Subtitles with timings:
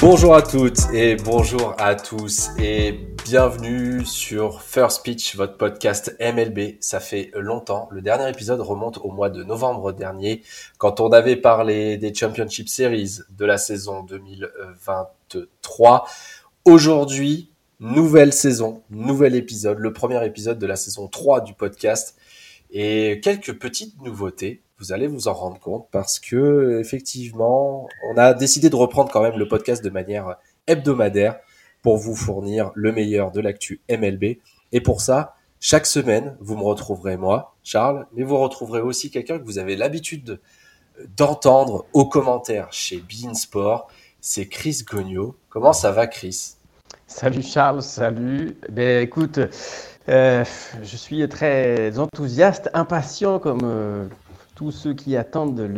[0.00, 6.76] Bonjour à toutes et bonjour à tous et bienvenue sur First Pitch, votre podcast MLB.
[6.78, 7.88] Ça fait longtemps.
[7.90, 10.42] Le dernier épisode remonte au mois de novembre dernier
[10.78, 16.06] quand on avait parlé des Championship Series de la saison 2023.
[16.64, 22.16] Aujourd'hui, nouvelle saison, nouvel épisode, le premier épisode de la saison 3 du podcast
[22.70, 28.32] et quelques petites nouveautés vous allez vous en rendre compte parce que effectivement, on a
[28.32, 30.36] décidé de reprendre quand même le podcast de manière
[30.66, 31.36] hebdomadaire
[31.82, 34.38] pour vous fournir le meilleur de l'actu MLB.
[34.72, 39.38] Et pour ça, chaque semaine, vous me retrouverez moi, Charles, mais vous retrouverez aussi quelqu'un
[39.38, 40.40] que vous avez l'habitude
[41.16, 43.88] d'entendre aux commentaires chez Beansport.
[44.20, 45.36] C'est Chris Gogno.
[45.48, 46.54] Comment ça va, Chris?
[47.06, 48.56] Salut Charles, salut.
[48.70, 49.40] Ben écoute,
[50.08, 50.44] euh,
[50.82, 54.06] je suis très enthousiaste, impatient comme euh,
[54.58, 55.70] tous ceux qui attendent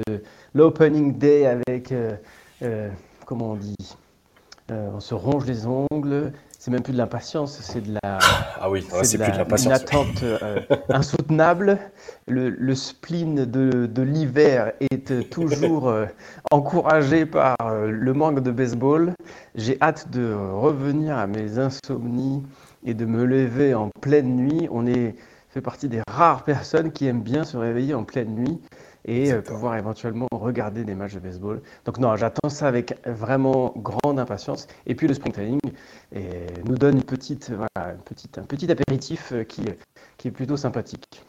[0.55, 2.17] l'opening day avec, euh,
[2.63, 2.89] euh,
[3.27, 3.77] comment on dit,
[4.71, 6.33] euh, on se ronge les ongles.
[6.59, 8.19] C'est même plus de l'impatience, c'est de la.
[8.59, 9.67] Ah oui, c'est plus de l'impatience.
[9.67, 10.25] Une attente
[10.89, 11.79] insoutenable.
[12.27, 15.95] Le, spleen de, de l'hiver est toujours
[16.51, 19.13] encouragé par le manque de baseball.
[19.57, 22.43] J'ai hâte de revenir à mes insomnies
[22.85, 24.69] et de me lever en pleine nuit.
[24.71, 25.17] On est
[25.51, 28.61] fait partie des rares personnes qui aiment bien se réveiller en pleine nuit
[29.05, 31.61] et euh, pouvoir éventuellement regarder des matchs de baseball.
[31.85, 34.69] Donc non, j'attends ça avec vraiment grande impatience.
[34.87, 35.61] Et puis le spring training
[36.65, 39.65] nous donne une petite, voilà, une petite, un petit apéritif euh, qui,
[40.17, 41.23] qui est plutôt sympathique.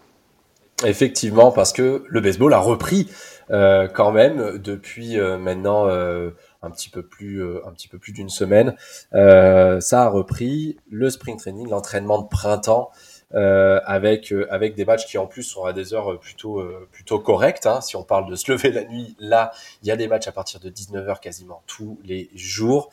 [0.83, 3.09] Effectivement, parce que le baseball a repris
[3.51, 6.31] euh, quand même depuis euh, maintenant euh,
[6.63, 8.75] un petit peu plus, un petit peu plus d'une semaine.
[9.11, 15.05] ça a repris le spring training, l'entraînement de printemps euh, avec euh, avec des matchs
[15.05, 17.65] qui en plus sont à des heures plutôt euh, plutôt correctes.
[17.65, 17.81] Hein.
[17.81, 19.51] Si on parle de se lever la nuit, là,
[19.81, 22.89] il y a des matchs à partir de 19h quasiment tous les jours.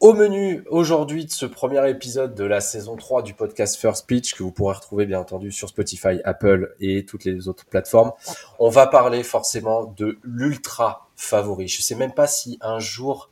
[0.00, 4.34] Au menu aujourd'hui de ce premier épisode de la saison 3 du podcast First Pitch
[4.34, 8.12] que vous pourrez retrouver bien entendu sur Spotify, Apple et toutes les autres plateformes,
[8.58, 11.68] on va parler forcément de l'ultra favori.
[11.68, 13.28] Je sais même pas si un jour,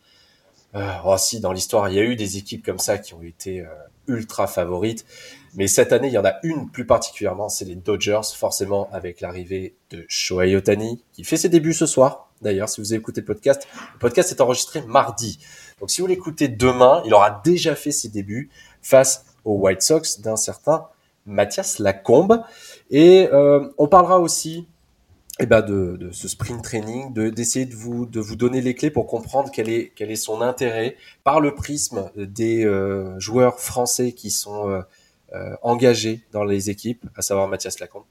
[0.75, 3.23] euh, oh si dans l'histoire il y a eu des équipes comme ça qui ont
[3.23, 3.65] été
[4.09, 5.07] ultra favorites.
[5.55, 9.21] Mais cette année, il y en a une plus particulièrement, c'est les Dodgers, forcément avec
[9.21, 12.29] l'arrivée de Shohei Otani, qui fait ses débuts ce soir.
[12.43, 15.39] D'ailleurs, si vous écoutez le podcast, le podcast est enregistré mardi.
[15.81, 18.51] Donc si vous l'écoutez demain, il aura déjà fait ses débuts
[18.83, 20.87] face aux White Sox d'un certain
[21.27, 22.43] Mathias Lacombe.
[22.91, 24.67] Et euh, on parlera aussi
[25.41, 28.75] eh ben de, de, ce sprint training, de d'essayer de vous de vous donner les
[28.75, 33.61] clés pour comprendre quel est quel est son intérêt par le prisme des euh, joueurs
[33.61, 34.81] français qui sont euh,
[35.63, 38.05] engagés dans les équipes, à savoir Mathias Lacombe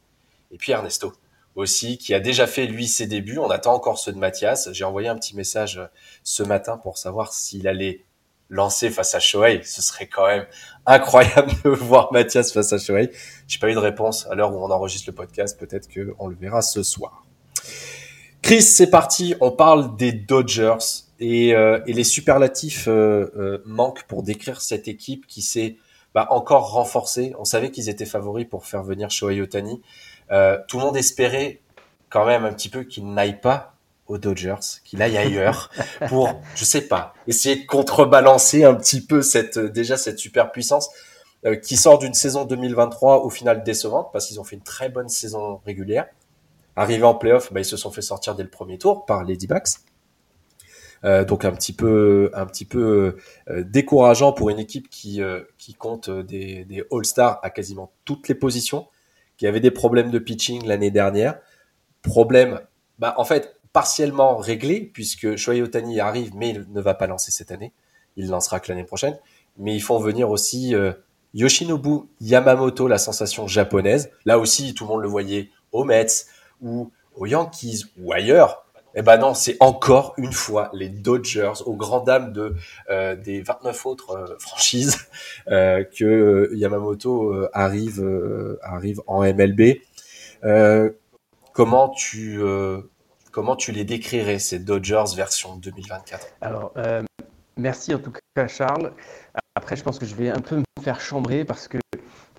[0.52, 1.14] et puis Ernesto
[1.56, 3.40] aussi qui a déjà fait lui ses débuts.
[3.40, 4.70] On attend encore ceux de Mathias.
[4.72, 5.82] J'ai envoyé un petit message
[6.24, 8.06] ce matin pour savoir s'il allait
[8.50, 9.62] lancer face à Shohei.
[9.64, 10.46] Ce serait quand même
[10.86, 13.10] incroyable de voir Mathias face à Shohei.
[13.48, 15.60] J'ai pas eu de réponse à l'heure où on enregistre le podcast.
[15.60, 17.26] Peut-être qu'on le verra ce soir.
[18.44, 19.34] Chris, c'est parti.
[19.42, 20.78] On parle des Dodgers
[21.20, 25.78] et, euh, et les superlatifs euh, euh, manquent pour décrire cette équipe qui s'est
[26.18, 27.36] bah, encore renforcée.
[27.38, 29.84] On savait qu'ils étaient favoris pour faire venir Shohei Otani.
[30.68, 31.62] tout le monde espérait
[32.10, 33.76] quand même un petit peu qu'il n'aille pas
[34.08, 35.70] aux Dodgers, qu'il aille ailleurs
[36.08, 40.90] pour, je sais pas, essayer de contrebalancer un petit peu cette déjà cette super puissance
[41.46, 44.90] euh, qui sort d'une saison 2023 au final décevante parce qu'ils ont fait une très
[44.90, 46.08] bonne saison régulière.
[46.76, 49.38] Arrivé en playoff, bah, ils se sont fait sortir dès le premier tour par les
[49.38, 49.68] D-backs.
[51.04, 53.18] Euh, donc un petit peu, un petit peu
[53.50, 58.36] euh, décourageant pour une équipe qui euh, qui compte des, All-Stars à quasiment toutes les
[58.36, 58.88] positions,
[59.38, 61.40] qui avait des problèmes de pitching l'année dernière.
[62.02, 62.62] Problème,
[63.00, 67.32] bah en fait partiellement réglé puisque Shohei Otani arrive mais il ne va pas lancer
[67.32, 67.74] cette année.
[68.16, 69.18] Il lancera que l'année prochaine.
[69.60, 70.74] Mais ils font venir aussi
[71.34, 74.10] Yoshinobu Yamamoto, la sensation japonaise.
[74.26, 76.26] Là aussi, tout le monde le voyait aux Mets
[76.62, 78.67] ou aux Yankees ou ailleurs.
[79.00, 82.56] Eh ben non, c'est encore une fois les Dodgers, aux grandes dames de
[82.90, 85.08] euh, des 29 autres euh, franchises,
[85.48, 89.78] que Yamamoto arrive arrive en MLB.
[91.54, 92.42] comment tu
[93.38, 97.04] Comment tu les décrirais, ces Dodgers version 2024 Alors, euh,
[97.56, 98.94] merci en tout cas, Charles.
[99.54, 101.78] Après, je pense que je vais un peu me faire chambrer parce que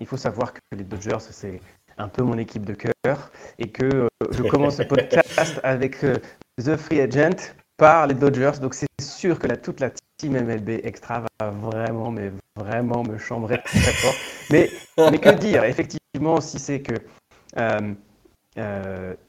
[0.01, 1.61] il faut savoir que les Dodgers, c'est
[1.97, 6.15] un peu mon équipe de cœur et que euh, je commence le podcast avec euh,
[6.59, 8.59] The Free Agent par les Dodgers.
[8.61, 13.61] Donc, c'est sûr que toute la team MLB Extra va vraiment, mais vraiment me chambrer
[13.63, 14.13] très fort.
[14.51, 15.63] Mais, mais que dire?
[15.63, 16.95] Effectivement, si c'est que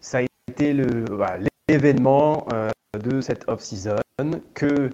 [0.01, 1.05] ça a été le,
[1.69, 2.69] événement euh,
[2.99, 4.01] de cette off-season,
[4.55, 4.91] que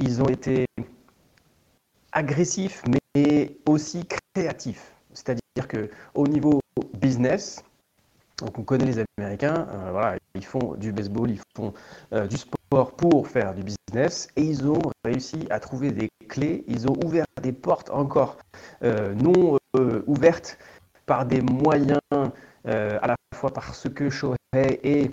[0.00, 0.66] ils ont été
[2.12, 2.82] agressifs,
[3.16, 4.04] mais aussi
[4.34, 4.92] créatifs.
[5.14, 6.60] C'est-à-dire que au niveau
[6.94, 7.62] business,
[8.38, 11.74] donc on connaît les Américains, euh, voilà, ils font du baseball, ils font
[12.12, 16.64] euh, du sport pour faire du business, et ils ont réussi à trouver des clés,
[16.68, 18.36] ils ont ouvert des portes encore
[18.84, 19.58] euh, non
[20.06, 20.58] ouvertes
[21.06, 22.00] par des moyens,
[22.64, 25.10] à la fois parce que Shohei est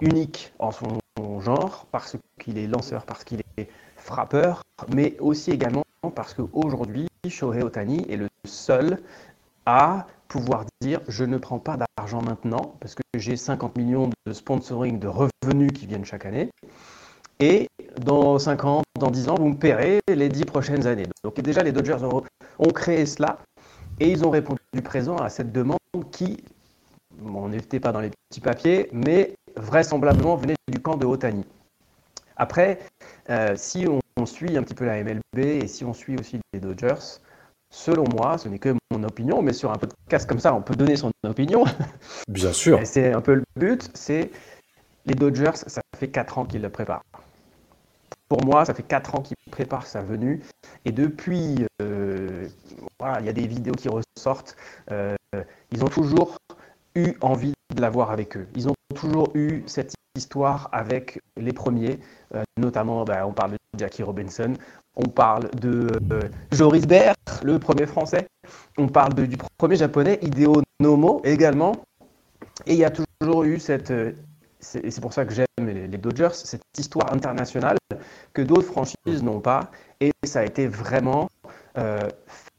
[0.00, 0.98] unique en son
[1.40, 4.62] genre, parce qu'il est lanceur, parce qu'il est frappeur,
[4.94, 5.84] mais aussi également
[6.14, 8.98] parce qu'aujourd'hui, Shohei Otani est le seul
[9.66, 14.32] à pouvoir dire je ne prends pas d'argent maintenant parce que j'ai 50 millions de
[14.32, 16.48] sponsoring de revenus qui viennent chaque année.
[17.40, 17.68] Et
[17.98, 21.06] dans 5 ans, dans 10 ans, vous me paierez les 10 prochaines années.
[21.24, 21.98] Donc déjà, les Dodgers
[22.58, 23.38] ont, créé cela
[23.98, 25.78] et ils ont répondu présent à cette demande
[26.12, 26.44] qui,
[27.24, 31.44] on n'était pas dans les petits papiers, mais vraisemblablement venait du camp de Otani.
[32.36, 32.78] Après,
[33.30, 36.60] euh, si on, suit un petit peu la MLB et si on suit aussi les
[36.60, 37.20] Dodgers,
[37.70, 40.74] selon moi, ce n'est que mon opinion, mais sur un podcast comme ça, on peut
[40.74, 41.64] donner son opinion.
[42.28, 42.80] Bien sûr.
[42.84, 44.30] C'est un peu le but, c'est
[45.06, 47.04] les Dodgers, ça fait 4 ans qu'ils le préparent.
[48.28, 50.40] Pour moi, ça fait 4 ans qu'ils préparent sa venue.
[50.84, 52.46] Et depuis, euh,
[52.98, 54.56] voilà, il y a des vidéos qui ressortent.
[54.90, 55.16] Euh,
[55.72, 56.36] ils ont toujours
[56.94, 58.46] eu envie de l'avoir avec eux.
[58.54, 62.00] Ils ont toujours eu cette histoire avec les premiers,
[62.34, 64.54] euh, notamment, bah, on parle de Jackie Robinson,
[64.96, 66.20] on parle de euh,
[66.52, 68.26] Joris Baer, le premier français.
[68.76, 71.76] On parle du premier japonais, Hideo Nomo également.
[72.66, 74.12] Et il y a toujours eu cette, euh,
[74.60, 77.78] c'est pour ça que j'aime les, Dodgers, cette histoire internationale
[78.32, 79.70] que d'autres franchises n'ont pas.
[80.00, 81.28] Et ça a été vraiment
[81.78, 82.08] euh,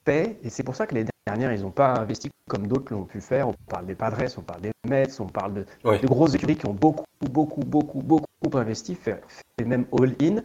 [0.05, 0.37] fait.
[0.43, 3.21] Et c'est pour ça que les dernières, ils n'ont pas investi comme d'autres l'ont pu
[3.21, 3.49] faire.
[3.49, 6.65] On parle des Padres, on parle des Mets, on parle de, de grosses écuries qui
[6.65, 9.21] ont beaucoup, beaucoup, beaucoup, beaucoup investi, fait,
[9.59, 10.41] fait même all-in.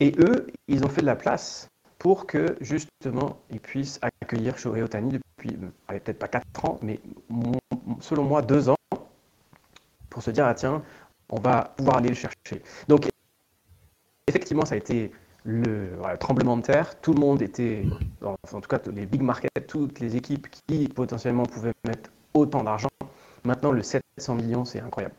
[0.00, 4.82] Et eux, ils ont fait de la place pour que justement ils puissent accueillir Shohei
[4.82, 7.00] Otani depuis euh, peut-être pas 4 ans, mais
[8.00, 8.76] selon moi 2 ans,
[10.10, 10.82] pour se dire ah tiens,
[11.30, 12.62] on va pouvoir aller le chercher.
[12.88, 13.08] Donc
[14.26, 15.10] effectivement, ça a été
[15.44, 17.00] le tremblement de terre.
[17.00, 17.84] Tout le monde était,
[18.22, 22.88] en tout cas les big markets, toutes les équipes qui potentiellement pouvaient mettre autant d'argent.
[23.44, 25.14] Maintenant, le 700 millions, c'est incroyable.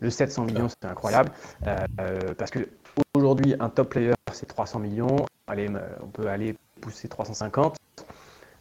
[0.00, 1.30] Le 700 millions, c'est incroyable
[1.66, 2.68] euh, euh, parce que
[3.14, 5.26] aujourd'hui, un top player, c'est 300 millions.
[5.46, 7.76] Allez, euh, on peut aller pousser 350,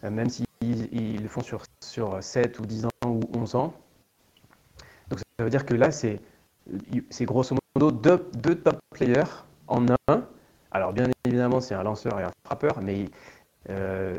[0.04, 3.74] même s'ils ils le font sur, sur 7 ou 10 ans ou 11 ans.
[5.10, 6.20] Donc ça veut dire que là, c'est
[7.22, 10.24] grosso modo deux, deux top players en un.
[10.72, 13.06] Alors bien évidemment, c'est un lanceur et un frappeur, mais
[13.70, 14.18] euh,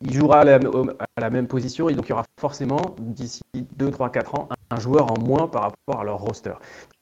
[0.00, 4.10] il jouera à la, même position et donc il y aura forcément d'ici 2, 3,
[4.10, 6.54] 4 ans un joueur en moins par rapport à leur roster.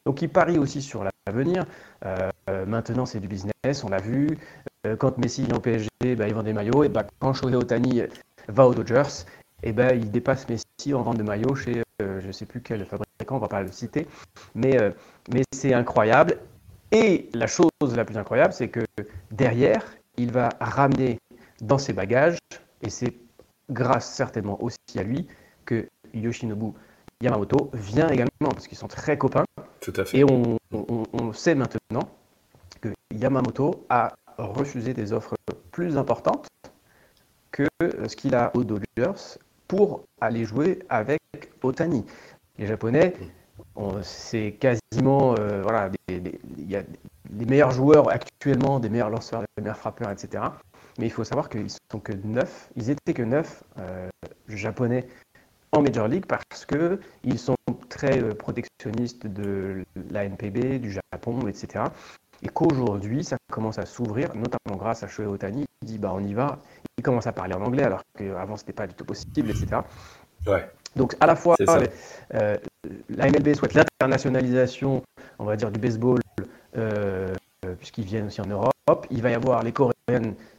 [0.05, 1.67] Donc il parie aussi sur l'avenir.
[2.05, 2.31] Euh,
[2.67, 4.39] maintenant c'est du business, on l'a vu.
[4.87, 6.85] Euh, quand Messi est en PSG, bah, il vend des maillots.
[6.85, 8.03] Et bah, quand Shohei Otani
[8.49, 9.25] va aux Dodgers,
[9.63, 12.85] et ben il dépasse Messi en vente de maillots chez je ne sais plus quel
[12.85, 14.07] fabricant, on ne va pas le citer.
[14.55, 14.77] Mais,
[15.33, 16.39] mais c'est incroyable.
[16.93, 18.85] Et la chose la plus incroyable, c'est que
[19.33, 19.85] derrière,
[20.17, 21.19] il va ramener
[21.61, 22.39] dans ses bagages,
[22.83, 23.15] et c'est
[23.71, 25.27] grâce certainement aussi à lui
[25.65, 26.73] que Yoshinobu
[27.21, 29.45] Yamamoto vient également, parce qu'ils sont très copains.
[29.91, 30.19] Tout à fait.
[30.19, 32.11] Et on, sait maintenant
[32.83, 35.35] que Yamamoto a refusé des offres
[35.71, 36.47] plus importantes
[37.51, 41.21] que ce qu'il a aux Dodgers pour aller jouer avec
[41.63, 42.05] Otani.
[42.59, 43.15] Les Japonais,
[44.03, 46.83] c'est quasiment euh, voilà, il y a
[47.31, 50.45] les meilleurs joueurs actuellement, des meilleurs lanceurs, des meilleurs frappeurs, etc.
[50.99, 54.11] Mais il faut savoir qu'ils sont que neuf, ils étaient que neuf euh,
[54.49, 55.09] japonais
[55.73, 57.57] en Major League parce qu'ils sont
[57.89, 61.85] très euh, protectionnistes de la NPB, du Japon, etc.
[62.43, 65.67] Et qu'aujourd'hui, ça commence à s'ouvrir, notamment grâce à Shohei Otani.
[65.83, 66.59] Il dit bah, on y va.
[66.97, 69.83] Il commence à parler en anglais alors qu'avant, ce n'était pas du tout possible, etc.
[70.47, 70.69] Ouais.
[70.97, 72.57] Donc, à la fois, euh,
[73.09, 75.03] la MLB souhaite l'internationalisation,
[75.39, 76.21] on va dire, du baseball,
[76.77, 77.35] euh,
[77.79, 78.73] puisqu'ils viennent aussi en Europe.
[79.11, 79.93] Il va y avoir les Korean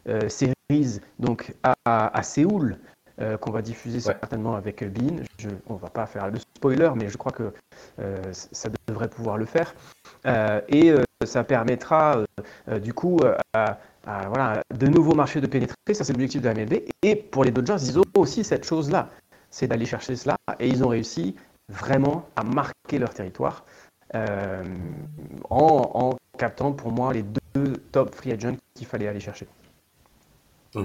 [0.08, 2.78] euh, Series donc à, Séoul,
[3.22, 5.18] euh, qu'on va diffuser certainement avec Bean.
[5.38, 7.54] Je, on ne va pas faire le spoiler, mais je crois que
[8.32, 9.74] ça devrait pouvoir le faire.
[10.68, 10.94] et
[11.26, 12.24] ça permettra
[12.82, 13.20] du coup
[13.54, 15.76] à, voilà, de nouveaux marchés de pénétrer.
[15.94, 16.84] Ça, c'est l'objectif de la MLB.
[17.04, 19.10] Et pour les Dodgers, ils ont aussi cette chose-là,
[19.50, 20.38] c'est d'aller chercher cela.
[20.60, 21.36] Et ils ont réussi
[21.70, 23.64] vraiment à marquer leur territoire.
[24.16, 24.64] Euh,
[25.50, 27.24] en, captant pour moi les
[27.54, 29.46] deux top free agents qu'il fallait aller chercher.
[30.76, 30.84] Mmh.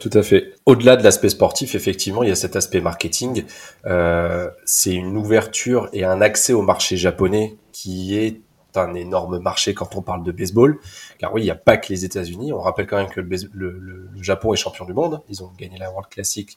[0.00, 0.54] Tout à fait.
[0.64, 3.44] Au-delà de l'aspect sportif, effectivement, il y a cet aspect marketing.
[3.84, 8.40] Euh, c'est une ouverture et un accès au marché japonais qui est
[8.74, 10.78] un énorme marché quand on parle de baseball,
[11.18, 12.52] car oui, il n'y a pas que les États-Unis.
[12.52, 15.22] On rappelle quand même que le, le, Japon est champion du monde.
[15.28, 16.56] Ils ont gagné la World Classic,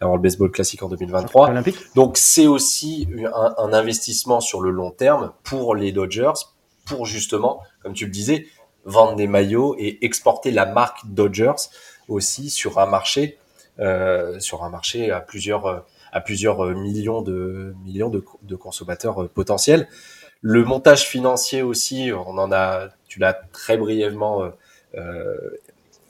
[0.00, 1.52] la World Baseball Classic en 2023.
[1.94, 6.32] Donc c'est aussi un, un, investissement sur le long terme pour les Dodgers,
[6.86, 8.46] pour justement, comme tu le disais,
[8.88, 11.68] vendre des maillots et exporter la marque Dodgers
[12.08, 13.38] aussi sur un marché,
[13.78, 19.88] euh, sur un marché à plusieurs à plusieurs millions de millions de, consommateurs potentiels.
[20.40, 24.50] Le montage financier aussi, on en a, tu l'as très brièvement euh,
[24.96, 25.50] euh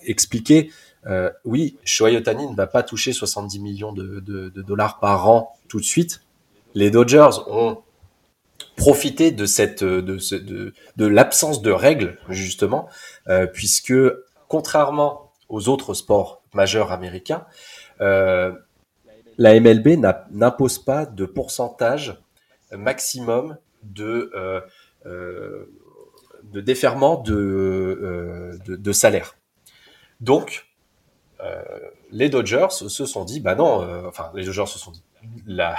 [0.06, 0.70] expliqué.
[1.06, 5.80] Euh, oui, Shohei ne va pas toucher 70 millions de, de, dollars par an tout
[5.80, 6.22] de suite.
[6.74, 7.78] Les Dodgers ont
[8.78, 12.88] profité de l'absence de règles justement,
[13.28, 13.92] euh, puisque
[14.46, 17.44] contrairement aux autres sports majeurs américains,
[18.00, 18.52] euh,
[19.36, 19.98] la MLB
[20.30, 22.16] n'impose pas de pourcentage
[22.72, 25.64] maximum de, euh,
[26.44, 29.36] de déferment de, de, de, salaire.
[30.20, 30.66] Donc,
[32.10, 35.02] les Dodgers se sont dit, bah non, enfin les Dodgers se sont dit,
[35.46, 35.76] la,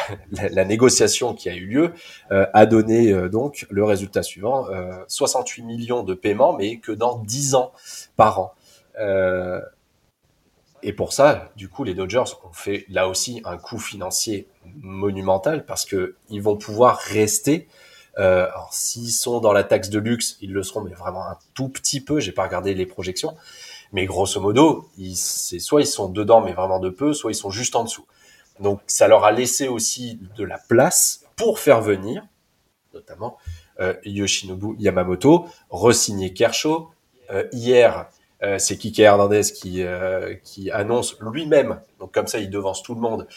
[0.66, 1.94] négociation qui a eu lieu
[2.30, 4.66] a donné donc le résultat suivant
[5.08, 7.72] 68 millions de paiements, mais que dans 10 ans
[8.16, 8.54] par an.
[10.82, 14.48] Et pour ça, du coup, les Dodgers ont fait là aussi un coût financier
[14.82, 17.68] monumental parce que ils vont pouvoir rester.
[18.18, 21.38] Euh, alors, s'ils sont dans la taxe de luxe, ils le seront, mais vraiment un
[21.54, 22.20] tout petit peu.
[22.20, 23.36] J'ai pas regardé les projections,
[23.92, 27.52] mais grosso modo, c'est soit ils sont dedans, mais vraiment de peu, soit ils sont
[27.52, 28.06] juste en dessous.
[28.60, 32.24] Donc, ça leur a laissé aussi de la place pour faire venir,
[32.94, 33.38] notamment
[33.80, 36.90] euh, Yoshinobu Yamamoto, re-signer Kershaw.
[37.32, 38.10] Euh, hier,
[38.44, 39.84] euh, c'est Kike Hernandez qui,
[40.44, 43.28] qui annonce lui-même, donc comme ça il devance tout le monde,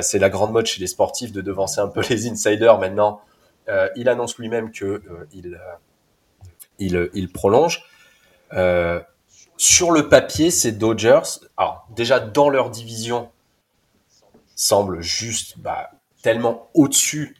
[0.00, 3.20] c'est la grande mode chez les sportifs de devancer un peu les insiders maintenant,
[3.96, 5.60] il annonce lui-même que il,
[6.78, 7.84] il, il, prolonge.
[9.56, 13.30] sur le papier, ces Dodgers, alors déjà dans leur division,
[14.58, 15.90] semblent juste bah,
[16.22, 17.36] tellement au-dessus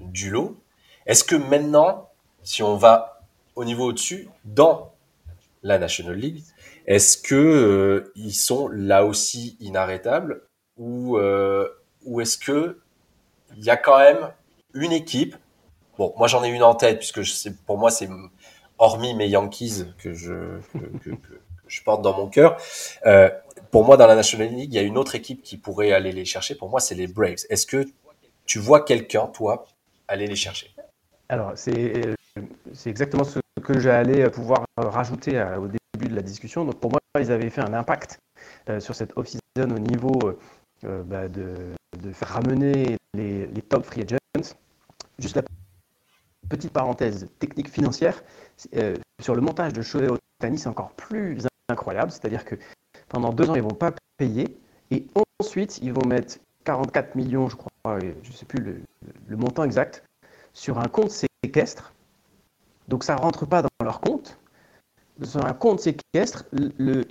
[0.00, 0.60] du lot.
[1.06, 2.10] Est-ce que maintenant,
[2.42, 3.22] si on va
[3.54, 4.92] au niveau au-dessus, dans
[5.62, 6.42] la National League,
[6.86, 10.42] est-ce que euh, ils sont là aussi inarrêtables
[10.76, 11.68] ou euh,
[12.04, 12.80] ou est-ce que
[13.56, 14.30] il y a quand même
[14.74, 15.36] une équipe
[15.96, 17.22] Bon, moi j'en ai une en tête puisque
[17.64, 18.08] pour moi c'est
[18.78, 20.60] hormis mes Yankees que je
[21.02, 21.10] que,
[21.66, 22.58] je porte dans mon cœur.
[23.06, 23.30] Euh,
[23.70, 26.12] pour moi, dans la National League, il y a une autre équipe qui pourrait aller
[26.12, 26.54] les chercher.
[26.54, 27.44] Pour moi, c'est les Braves.
[27.50, 27.84] Est-ce que
[28.44, 29.66] tu vois quelqu'un, toi,
[30.08, 30.74] aller les chercher?
[31.28, 32.14] Alors, c'est
[32.86, 36.64] exactement ce que j'allais pouvoir rajouter au début de la discussion.
[36.64, 38.18] Donc pour moi, ils avaient fait un impact
[38.68, 40.38] euh, sur cette off-season au niveau euh,
[40.84, 41.74] euh, bah, de,
[42.12, 44.54] faire ramener les, top free agents.
[45.18, 45.42] Juste la
[46.48, 48.22] petite parenthèse technique financière,
[49.20, 52.12] sur le montage de Shohei Otani, c'est encore plus incroyable.
[52.12, 52.56] C'est-à-dire que
[53.08, 54.56] pendant deux ans, ils ne vont pas payer
[54.90, 55.06] et
[55.40, 58.82] ensuite, ils vont mettre 44 millions, je crois, je ne sais plus
[59.28, 60.04] le, montant exact,
[60.52, 61.92] sur un compte séquestre.
[62.88, 64.38] Donc ça ne rentre pas dans leur compte,
[65.22, 67.04] sur un compte séquestre, le,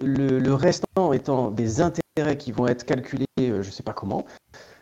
[0.00, 4.24] le, restant étant des intérêts qui vont être calculés, euh, je ne sais pas comment.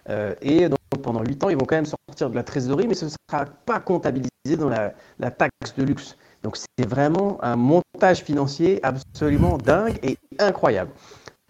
[0.08, 2.94] Euh, et donc, pendant 8 ans, ils vont quand même sortir de la trésorerie, mais
[2.94, 6.16] ce ne sera pas comptabilisé dans la taxe de luxe.
[6.42, 10.90] Donc c'est vraiment un montage financier absolument dingue et incroyable.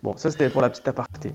[0.02, 1.32] Bon, ça c'était pour la petite aparté.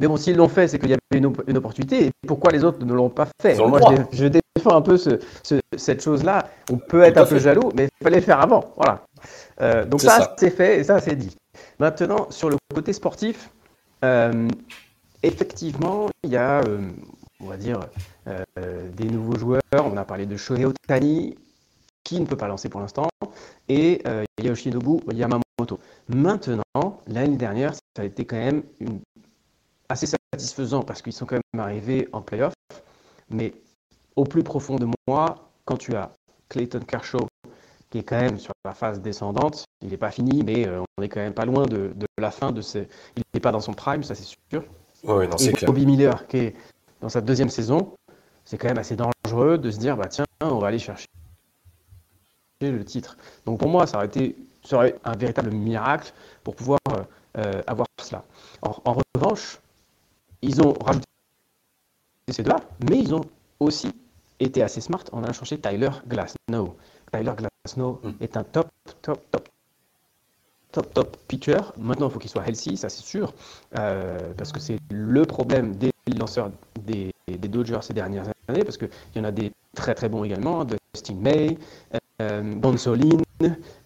[0.00, 2.06] Mais bon, s'ils l'ont fait, c'est qu'il y avait une, une, opportunité.
[2.06, 3.56] Et pourquoi les autres ne l'ont pas fait?
[3.58, 3.80] Moi,
[4.12, 6.48] je, je, défends un peu ce, ce, cette chose-là.
[6.70, 8.72] On peut être un peu jaloux, mais il fallait le faire avant.
[8.76, 9.04] Voilà.
[9.60, 11.36] Euh, donc ça, c'est fait et ça, c'est dit.
[11.78, 13.50] Maintenant, sur le côté sportif,
[14.04, 14.48] euh,
[15.22, 16.80] effectivement, il y a, euh,
[17.40, 17.80] on va dire,
[18.96, 19.62] des nouveaux joueurs.
[19.72, 21.36] On a parlé de Shohei Otani,
[22.04, 23.08] qui ne peut pas lancer pour l'instant,
[23.68, 24.02] et
[24.42, 25.78] Yoshinobu Yamamoto.
[26.08, 29.00] Maintenant, l'année dernière, ça a été quand même une
[29.88, 32.54] assez satisfaisant parce qu'ils sont quand même arrivés en playoff.
[33.30, 33.54] Mais
[34.16, 36.12] au plus profond de moi, quand tu as
[36.48, 37.26] Clayton Kershaw
[37.90, 41.02] qui est quand même sur la phase descendante, il n'est pas fini, mais euh, on
[41.02, 42.88] est quand même pas loin de, de la fin de ces.
[43.16, 44.64] Il n'est pas dans son prime, ça c'est sûr.
[45.04, 45.70] Oui, non, c'est clair.
[45.70, 46.56] Bobby Miller qui est
[47.00, 47.94] dans sa deuxième saison,
[48.44, 51.06] c'est quand même assez dangereux de se dire bah tiens, on va aller chercher
[52.70, 53.16] le titre.
[53.46, 54.36] Donc pour moi, ça aurait été
[54.72, 56.78] un véritable miracle pour pouvoir
[57.36, 58.24] euh, avoir cela.
[58.62, 59.58] En, en revanche,
[60.42, 61.06] ils ont rajouté
[62.28, 63.24] ces deux-là, mais ils ont
[63.60, 63.92] aussi
[64.40, 66.76] été assez smart en allant chercher Tyler Glasnow.
[67.12, 68.10] Tyler Glasnow mm.
[68.20, 68.68] est un top,
[69.02, 69.48] top, top,
[70.72, 71.60] top, top pitcher.
[71.78, 73.32] Maintenant, il faut qu'il soit healthy, ça c'est sûr,
[73.78, 78.76] euh, parce que c'est le problème des lanceurs des, des, Dodgers ces dernières années, parce
[78.76, 81.58] qu'il y en a des très très bons également, de Dustin May,
[82.18, 83.22] Bonsoline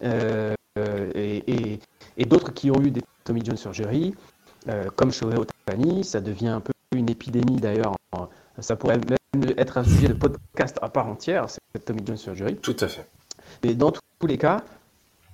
[0.01, 1.79] et,
[2.17, 4.15] et, d'autres qui ont eu des Tommy John surgery,
[4.95, 6.03] comme Shohei Otani.
[6.03, 7.95] Ça devient un peu une épidémie d'ailleurs.
[8.59, 8.99] Ça pourrait
[9.33, 12.55] même être un sujet de podcast à part entière, cette Tommy John surgery.
[12.57, 13.07] Tout à fait.
[13.63, 14.63] Mais dans tous les cas,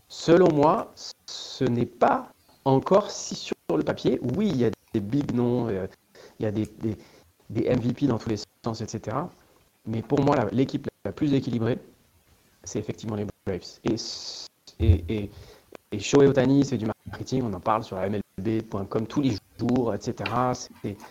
[0.08, 0.91] selon moi,
[1.25, 2.32] ce n'est pas
[2.65, 4.20] encore si sur le papier.
[4.36, 5.88] Oui, il y a des big noms, euh,
[6.39, 6.67] il y a des,
[7.50, 9.17] des, MVP dans tous les sens, etc.
[9.86, 11.79] Mais pour moi, l'équipe la plus équilibrée,
[12.63, 13.62] c'est effectivement les Braves.
[13.83, 13.95] Et,
[14.79, 15.31] et, et,
[15.91, 19.93] et Shohei Otani, c'est du marketing, on en parle sur la MLB.com tous les jours,
[19.93, 20.29] etc.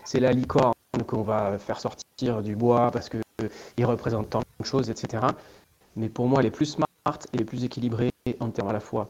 [0.05, 0.75] C'est la licorne
[1.07, 5.25] qu'on va faire sortir du bois parce qu'il représente tant de choses, etc.
[5.97, 8.11] Mais pour moi, les plus smart et les plus équilibrés
[8.41, 9.09] en termes à la fois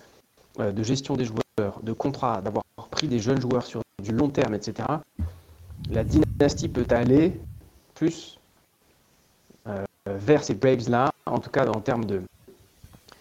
[0.60, 4.28] euh, de gestion des joueurs, de contrat, d'avoir pris des jeunes joueurs sur du long
[4.28, 4.86] terme, etc.,
[5.90, 7.40] la dynastie peut aller
[7.94, 8.38] plus
[10.06, 12.22] vers ces Braves-là, en tout cas en termes de...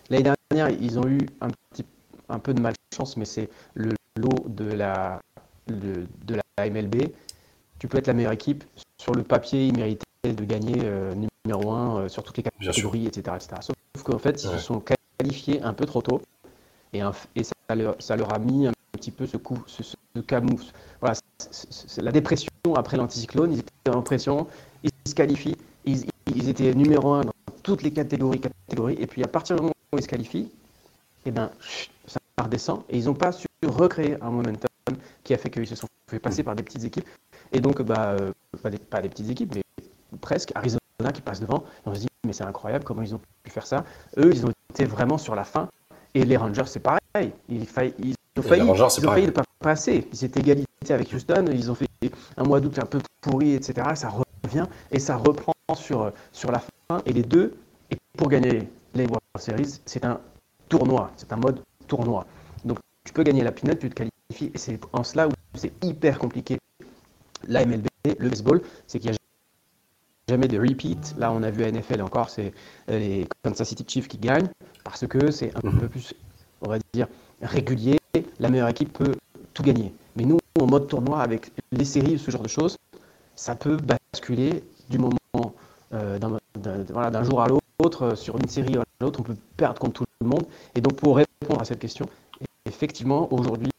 [0.10, 1.86] L'année dernière, ils ont eu un, petit,
[2.30, 5.22] un peu de malchance, mais c'est le lot de la,
[5.68, 6.06] de,
[6.58, 7.08] la MLB.
[7.80, 8.63] Tu peux être la meilleure équipe.
[8.98, 11.13] Sur le papier, ils méritaient de gagner euh,
[11.46, 13.62] numéro 1 sur toutes les catégories, etc., etc.
[13.62, 14.84] Sauf qu'en fait, ils se sont
[15.18, 16.22] qualifiés un peu trop tôt.
[16.94, 17.02] Et,
[17.36, 19.96] et ça, leur, ça, leur, a mis un petit peu ce coup, ce, ce
[21.00, 21.18] Voilà,
[21.98, 24.48] la dépression après l'anticyclone, ils étaient en pression,
[24.84, 29.24] ils se qualifient, ils, ils, étaient numéro un dans toutes les catégories, catégories, et puis
[29.24, 30.50] à partir du moment où ils se qualifient,
[31.25, 31.50] et eh ben,
[32.06, 34.70] ça redescend, et ils n'ont pas su recréer un momentum
[35.24, 37.08] qui a fait qu'ils se sont fait passer par des petites équipes,
[37.51, 39.62] et donc bah, euh, pas, des, pas, des, petites équipes, mais
[40.20, 40.80] presque Arizona
[41.13, 43.84] qui passe devant, on se dit mais c'est incroyable comment ils ont pu faire ça.
[44.18, 45.68] Eux, ils ont été vraiment sur la fin
[46.13, 47.00] et les Rangers, c'est pareil.
[47.50, 47.63] Ils,
[48.00, 48.63] ils ont failli,
[49.24, 50.08] ils pas passer.
[50.12, 51.46] Ils étaient égalité avec Houston.
[51.51, 51.88] Ils ont fait
[52.38, 53.88] un mois d'août un peu pourri, etc.
[53.96, 54.10] Ça
[54.44, 57.01] revient et ça reprend sur, sur la fin.
[57.06, 57.56] Et les deux,
[57.92, 60.20] et pour gagner les World Series, c'est un
[60.70, 61.12] tournoi.
[61.18, 62.25] C'est un mode tournoi.
[62.66, 64.51] Donc tu peux gagner la pinot, tu te qualifies.
[64.53, 66.57] Et c'est en cela où c'est hyper compliqué.
[67.48, 67.88] La MLB,
[68.20, 69.18] le baseball, c'est qu'il y a
[70.29, 71.16] jamais de repeat.
[71.18, 72.53] Là, on a vu à NFL encore, c'est
[72.88, 74.48] les Kansas City Chiefs qui gagnent
[74.83, 75.79] parce que c'est un mhm.
[75.79, 76.14] peu plus,
[76.62, 77.07] on va dire,
[77.42, 78.00] régulier.
[78.40, 79.16] La meilleure équipe peut
[79.53, 79.94] tout gagner.
[80.16, 82.77] Mais nous, en mode tournoi, avec les séries, ce genre de choses,
[83.36, 85.18] ça peut basculer du moment
[85.94, 90.01] euh, d'un jour à l'autre, euh, sur une série à l'autre, on peut perdre contre
[90.01, 90.46] tout le monde.
[90.75, 92.08] Et donc, pour répondre à cette question,
[92.66, 93.70] effectivement, aujourd'hui,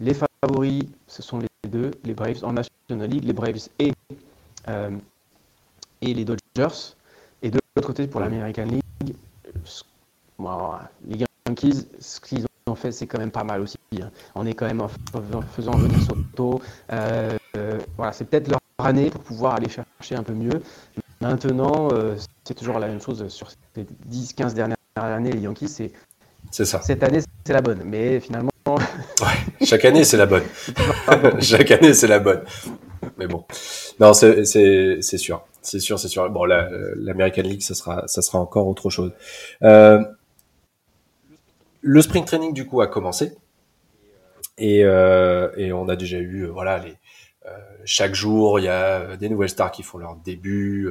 [0.00, 3.92] les favoris, ce sont les deux, les Braves en National League, les Braves et,
[4.68, 4.90] euh,
[6.00, 6.94] et les Dodgers.
[7.42, 9.16] Et de l'autre côté, pour l'American League,
[11.06, 13.78] les Yankees, ce qu'ils ont fait, c'est quand même pas mal aussi.
[14.00, 14.10] Hein.
[14.34, 16.60] On est quand même en faisant venir Soto.
[16.92, 17.36] Euh,
[17.96, 20.62] voilà, c'est peut-être leur année pour pouvoir aller chercher un peu mieux.
[21.20, 25.92] Maintenant, euh, c'est toujours la même chose sur ces 10-15 dernières années, les Yankees, c'est
[26.50, 26.80] c'est ça.
[26.80, 28.50] Cette année, c'est la bonne, mais finalement.
[29.20, 30.44] Ouais, chaque année, c'est la bonne.
[31.40, 32.42] chaque année, c'est la bonne.
[33.16, 33.44] Mais bon,
[33.98, 36.30] non, c'est sûr, c'est sûr, c'est sûr.
[36.30, 39.12] Bon, l'American League, ça sera, ça sera encore autre chose.
[39.62, 40.04] Euh,
[41.80, 43.32] le spring training du coup a commencé
[44.58, 46.94] et, euh, et on a déjà eu voilà les
[47.84, 50.90] chaque jour il y a des nouvelles stars qui font leur début.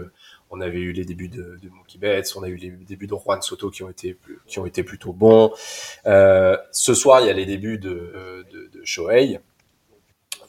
[0.50, 3.15] On avait eu les débuts de, de Mookie Betts, on a eu les débuts de
[3.15, 5.52] Juan Soto qui ont été qui ont été plutôt bons.
[6.06, 9.39] Euh, ce soir il y a les débuts de, de, Shohei.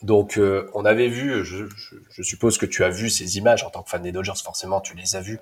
[0.03, 1.67] Donc, euh, on avait vu, je,
[2.23, 4.95] suppose que tu as vu ces images en tant que fan des Dodgers, forcément, tu
[4.95, 5.41] les as vues,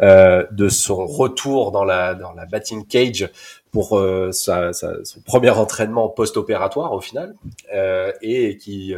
[0.00, 3.30] euh, de son retour dans la dans la batting cage
[3.70, 7.36] pour euh, sa, son premier entraînement post-opératoire au final,
[7.72, 8.94] euh, et qui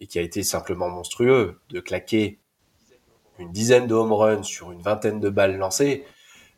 [0.00, 2.38] et qui a été simplement monstrueux de claquer
[3.38, 6.04] une dizaine de home runs sur une vingtaine de balles lancées.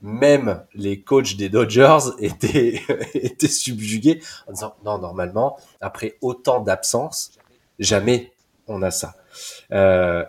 [0.03, 2.81] Même les coachs des Dodgers étaient
[3.15, 7.33] étaient subjugués en disant non normalement après autant d'absence
[7.81, 8.31] Jamais
[8.69, 9.17] on a ça.
[9.73, 10.25] Euh,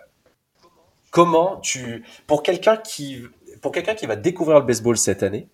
[1.11, 3.23] comment tu, pour quelqu'un qui,
[3.61, 5.49] pour quelqu'un qui va découvrir le baseball cette année,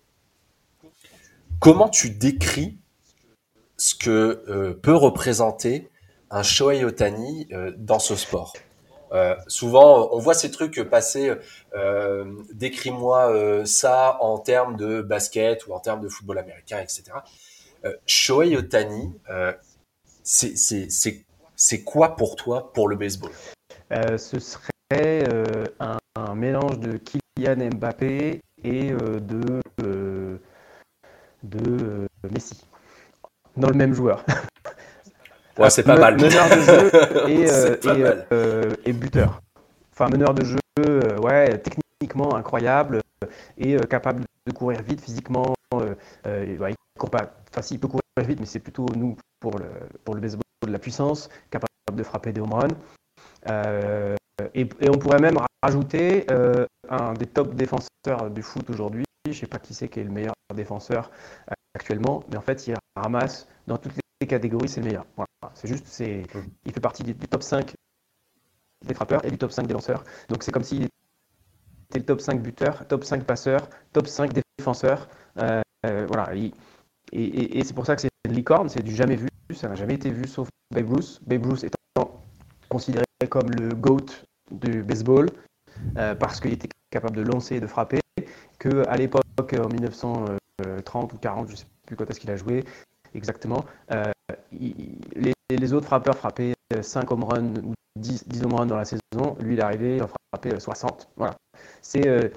[1.58, 2.78] comment tu décris
[3.76, 5.90] ce que euh, peut représenter
[6.30, 8.54] un Shohei Otani euh, dans ce sport
[9.46, 11.32] souvent, on voit ces trucs passer.
[12.52, 17.04] Décris-moi ça en termes de basket ou en termes de football américain, etc.
[18.04, 19.14] Shohei Otani,
[20.22, 23.32] c'est quoi pour toi pour le baseball?
[23.92, 24.62] Euh, Ce serait
[24.92, 29.18] euh, un, mélange de Kylian Mbappé et euh,
[31.42, 32.66] de Messi.
[33.56, 34.24] Dans le même joueur.
[35.58, 36.16] Ouais, c'est pas mal.
[36.16, 36.90] Meneur de jeu
[38.84, 39.42] et, et, buteur.
[39.92, 40.58] Enfin, meneur de jeu,
[41.20, 43.00] ouais, techniquement incroyable,
[43.58, 45.54] est capable de courir vite physiquement.
[45.72, 49.66] Bah, il, court pas, enfin, il peut courir vite, mais c'est plutôt nous pour le,
[50.04, 52.68] pour le baseball de la puissance, capable de frapper des home runs.
[54.54, 56.26] Et, et, on pourrait même rajouter
[56.88, 59.04] un des top défenseurs du foot aujourd'hui.
[59.24, 61.10] Je ne sais pas qui c'est qui est le meilleur défenseur
[61.74, 65.06] actuellement, mais en fait, il ramasse dans toutes les catégories, c'est le meilleur.
[65.54, 66.24] C'est juste, c'est,
[66.64, 67.74] il fait partie du, top 5
[68.86, 70.04] des frappeurs et du top 5 des lanceurs.
[70.28, 75.08] Donc c'est comme s'il était le top 5 buteur, top 5 passeur, top 5 défenseur.
[75.38, 76.34] Euh, euh, voilà.
[76.34, 79.28] Et, c'est pour ça que c'est une licorne, c'est du jamais vu.
[79.54, 81.20] Ça n'a jamais été vu sauf Babe Ruth.
[81.26, 82.22] Babe Ruth étant
[82.68, 84.06] considéré comme le GOAT
[84.50, 85.30] du baseball
[85.96, 88.00] euh, parce qu'il était capable de lancer et de frapper.
[88.58, 92.36] Que à l'époque, en 1930 ou 40, je ne sais plus quand est-ce qu'il a
[92.36, 92.64] joué
[93.14, 93.64] exactement,
[94.52, 98.84] les, les, autres frappeurs frappaient 5 home runs ou 10, 10 home runs dans la
[98.84, 99.36] saison.
[99.40, 101.08] Lui, il est arrivé, il a frappé 60.
[101.16, 101.36] Voilà.
[101.82, 102.28] C'est euh,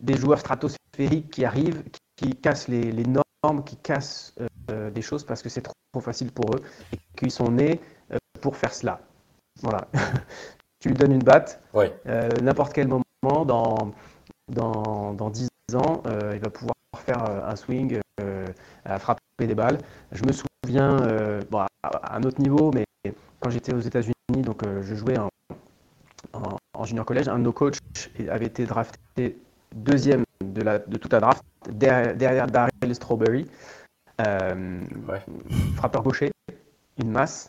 [0.00, 1.82] des joueurs stratosphériques qui arrivent,
[2.16, 4.34] qui, cassent les, normes, qui cassent
[4.70, 6.60] euh, des choses parce que c'est trop, facile pour eux
[6.92, 7.80] et qu'ils sont nés
[8.12, 9.00] euh, pour faire cela.
[9.62, 9.88] Voilà.
[10.78, 11.62] tu lui donnes une batte,
[12.42, 13.92] n'importe quel moment, dans,
[14.52, 16.02] dans, dans 10 ans,
[16.34, 17.98] il va pouvoir faire un swing,
[18.84, 19.78] à frapper des balles.
[20.12, 20.96] Je me souviens,
[21.50, 22.86] bon, à un autre niveau, mais
[23.40, 25.28] quand j'étais aux États-Unis, donc euh, je jouais en,
[26.74, 27.78] en, junior collège, un de nos coachs
[28.28, 29.38] avait été drafté
[29.74, 33.46] deuxième de, la, de toute la draft, derrière, Daryl Strawberry,
[34.20, 34.80] euh,
[35.76, 36.32] frappeur gaucher,
[36.98, 37.48] une masse,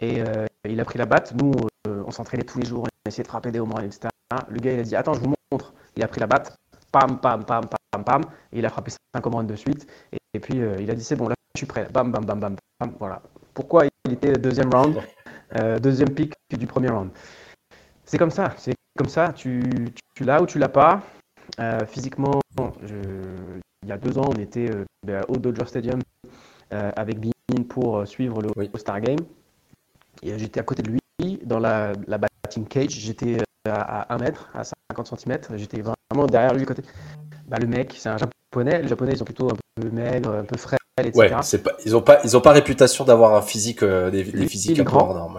[0.00, 1.34] et euh, il a pris la batte.
[1.34, 1.52] Nous,
[1.86, 4.08] on s'entraînait tous les jours, on essayait de frapper des home runs, etc.
[4.48, 5.72] Le gars, il a dit Attends, je vous montre.
[5.96, 6.56] Il a pris la batte,
[6.92, 8.22] pam, pam, pam, pam, pam,
[8.52, 9.86] et il a frappé 5 home runs de suite.
[10.34, 11.88] Et, puis, il a dit C'est bon, là, je suis prêt.
[11.92, 12.92] Bam, bam, bam, bam, bam.
[12.98, 13.22] Voilà.
[13.54, 15.00] Pourquoi il était deuxième round,
[15.56, 17.10] euh, deuxième pick du premier round?
[18.04, 19.62] C'est comme ça, c'est comme ça, tu,
[20.14, 21.00] tu, l'as ou tu l'as pas.
[21.58, 26.00] Euh, physiquement, il y a deux ans, on était euh, ben, au Dodger Stadium
[26.70, 29.20] avec Bean pour suivre le Star Game.
[30.22, 32.90] Et j'étais à côté de lui dans la, la batting cage.
[32.90, 35.38] J'étais à 1 mètre, à 50 cm.
[35.56, 36.82] J'étais vraiment derrière lui côté.
[37.46, 38.18] Bah, le mec, c'est un
[38.56, 38.82] japonais.
[38.82, 40.76] Les japonais, ils sont plutôt un peu maigres, un peu frais
[41.14, 44.24] Ouais, c'est pas, ils ont pas, ils ont pas réputation d'avoir un physique, euh, des,
[44.24, 45.30] des physiques est grand,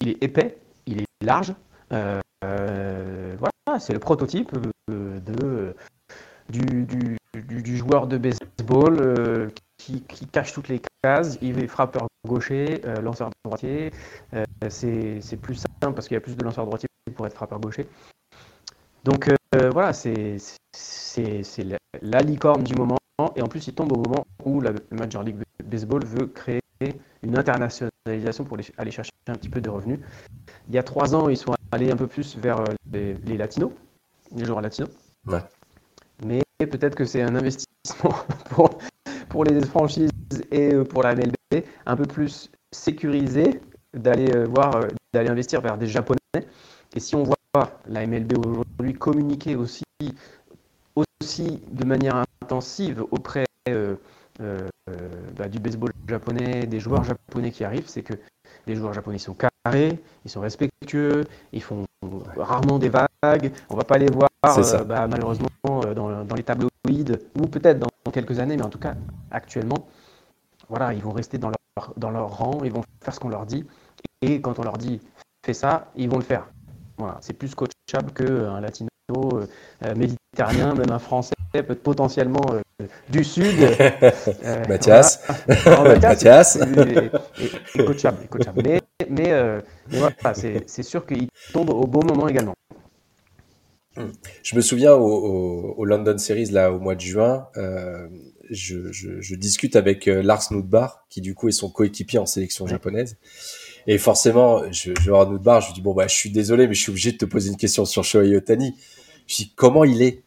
[0.00, 1.54] Il est épais, il est large.
[1.92, 4.50] Euh, euh, voilà, c'est le prototype
[4.88, 5.76] de,
[6.48, 11.36] du, du, du, joueur de baseball qui, qui, cache toutes les cases.
[11.42, 13.90] Il est frappeur gaucher, lanceur droitier.
[14.70, 17.86] c'est plus simple parce qu'il y a plus de lanceurs droitiers pour être frappeur gaucher.
[19.04, 19.30] Donc
[19.72, 20.38] voilà, c'est
[21.58, 22.98] la, la licorne du moment.
[23.36, 26.60] Et en plus, il tombe au moment où la Major League Baseball veut créer
[27.22, 30.00] une internationalisation pour aller chercher un petit peu de revenus.
[30.68, 33.72] Il y a trois ans, ils sont allés un peu plus vers euh, les, latinos,
[34.34, 34.90] les joueurs latinos.
[36.24, 38.14] Mais peut-être que c'est un investissement
[38.50, 38.78] pour,
[39.28, 40.10] pour les franchises
[40.50, 43.60] et euh, pour la MLB un peu plus sécurisé
[43.92, 46.18] d'aller euh, voir, d'aller investir vers des Japonais.
[46.94, 47.36] Et si on voit
[47.86, 49.84] la MLB aujourd'hui communiquer aussi,
[51.20, 53.96] aussi de manière intensive auprès euh,
[54.40, 54.68] euh,
[55.36, 58.14] bah, du baseball japonais, des joueurs japonais qui arrivent, c'est que
[58.66, 61.84] les joueurs japonais sont carrés, ils sont respectueux, ils font
[62.36, 63.52] rarement des vagues.
[63.70, 66.70] On va pas les voir euh, bah, malheureusement dans, dans, les tabloïds
[67.40, 68.94] ou peut-être dans, quelques années, mais en tout cas
[69.30, 69.88] actuellement,
[70.68, 73.46] voilà, ils vont rester dans leur, dans leur rang, ils vont faire ce qu'on leur
[73.46, 73.64] dit.
[74.22, 75.00] Et quand on leur dit
[75.44, 76.46] fais ça, ils vont le faire.
[76.96, 78.88] Voilà, c'est plus coachable qu'un latino
[79.96, 83.44] méditerranéen, même un français peut potentiellement euh, du sud.
[84.44, 85.20] Euh, Mathias.
[86.02, 86.56] Mathias.
[87.76, 88.18] Est, coachable,
[88.62, 92.54] Mais, mais, euh, voilà, c'est sûr qu'il tombe au bon moment également.
[94.42, 97.46] Je me souviens au, London Series, là, au mois de juin,
[98.50, 103.16] je, je, discute avec Lars Nudbar, qui du coup est son coéquipier en sélection japonaise.
[103.86, 106.74] Et forcément, je, vais voir Nudbar, je lui dis, bon, bah, je suis désolé, mais
[106.74, 108.74] je suis obligé de te poser une question sur Shohei Otani.
[109.26, 110.22] Je dis, comment il est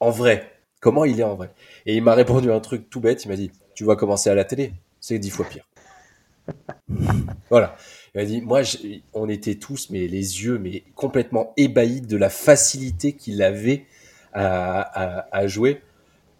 [0.00, 0.52] en vrai?
[0.82, 1.50] Comment il est en vrai?
[1.86, 3.24] Et il m'a répondu un truc tout bête.
[3.24, 4.72] Il m'a dit Tu vois commencer à la télé?
[5.00, 5.64] C'est dix fois pire.
[7.50, 7.76] voilà.
[8.12, 8.62] Il m'a dit Moi,
[9.14, 13.86] on était tous, mais les yeux, mais complètement ébahis de la facilité qu'il avait
[14.32, 15.82] à, jouer.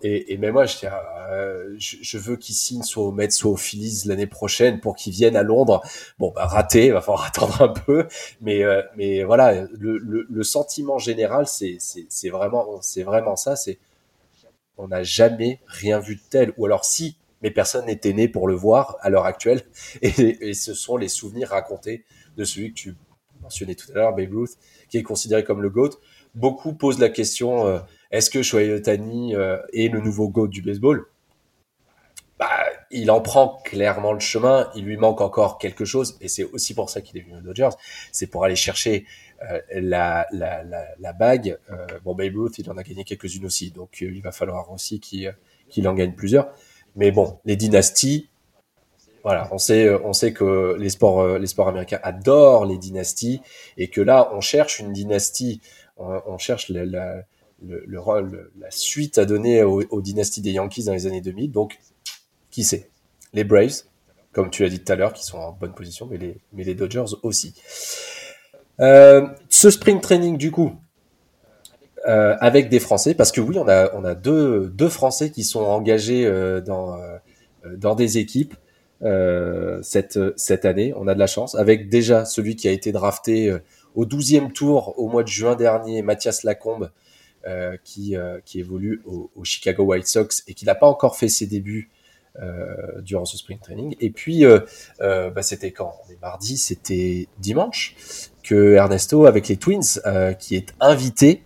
[0.05, 4.03] Et, même moi, euh, je, je, veux qu'il signe soit au Mets, soit au Phillies
[4.07, 5.81] l'année prochaine pour qu'il vienne à Londres.
[6.19, 8.09] Bon, bah, raté, va falloir attendre un peu.
[8.41, 11.79] Mais, euh, mais voilà, le, le, sentiment général, c'est
[12.31, 13.55] vraiment, c'est vraiment ça.
[13.55, 13.79] C'est
[14.77, 16.53] on n'a jamais rien vu de tel.
[16.57, 19.63] Ou alors si, mais personne n'était né pour le voir à l'heure actuelle.
[20.03, 22.05] Et, ce sont les souvenirs racontés
[22.37, 22.97] de celui que tu
[23.41, 24.57] mentionné tout à l'heure, Babe Ruth,
[24.89, 25.91] qui est considéré comme le GOAT.
[26.35, 29.35] Beaucoup posent la question est-ce que Shohei Otani
[29.73, 31.07] est le nouveau GOAT du baseball?
[32.39, 32.49] Bah,
[32.91, 34.69] il en prend clairement le chemin.
[34.75, 37.41] Il lui manque encore quelque chose, et c'est aussi pour ça qu'il est venu aux
[37.41, 37.71] Dodgers.
[38.13, 39.07] C'est pour aller chercher
[39.51, 41.59] euh, la, la, la, la, bague.
[41.71, 44.71] Euh, bon, Babe Ruth, il en a gagné quelques-unes aussi, donc euh, il va falloir
[44.71, 45.35] aussi qu'il
[45.69, 46.53] qu'il en gagne plusieurs.
[46.97, 48.29] Mais bon, les dynasties,
[49.23, 53.41] voilà, on sait, on sait que les sports, les sports américains adorent les dynasties,
[53.79, 55.61] et que là, on cherche une dynastie,
[56.03, 57.25] on, cherche la,
[57.67, 61.53] le, rôle, la suite à donner aux, dynasties des Yankees dans les années 2000.
[61.53, 61.79] Donc,
[62.51, 62.91] qui sait?
[63.33, 63.83] Les Braves,
[64.33, 67.15] comme tu l'as dit tout à l'heure, qui sont en bonne position, mais les, Dodgers
[67.23, 67.55] aussi.
[68.81, 70.73] Euh, ce spring training, du coup,
[72.09, 76.61] euh, avec des Français, parce que oui, on a, deux, Français qui sont engagés euh,
[76.61, 78.55] dans, des équipes
[79.83, 80.93] cette année.
[80.97, 83.57] On a de la chance, avec déjà celui qui a été drafté
[83.95, 86.91] au 12e tour au mois de juin dernier, Mathias Lacombe,
[87.85, 91.91] qui, qui évolue au, Chicago White Sox et qui n'a pas encore fait ses débuts
[92.41, 93.95] euh, durant ce spring training.
[94.01, 94.61] Et puis, euh,
[95.03, 95.95] euh, bah, c'était quand?
[96.07, 97.95] On est mardi, c'était dimanche
[98.43, 100.01] que Ernesto, avec les Twins,
[100.39, 101.43] qui est invité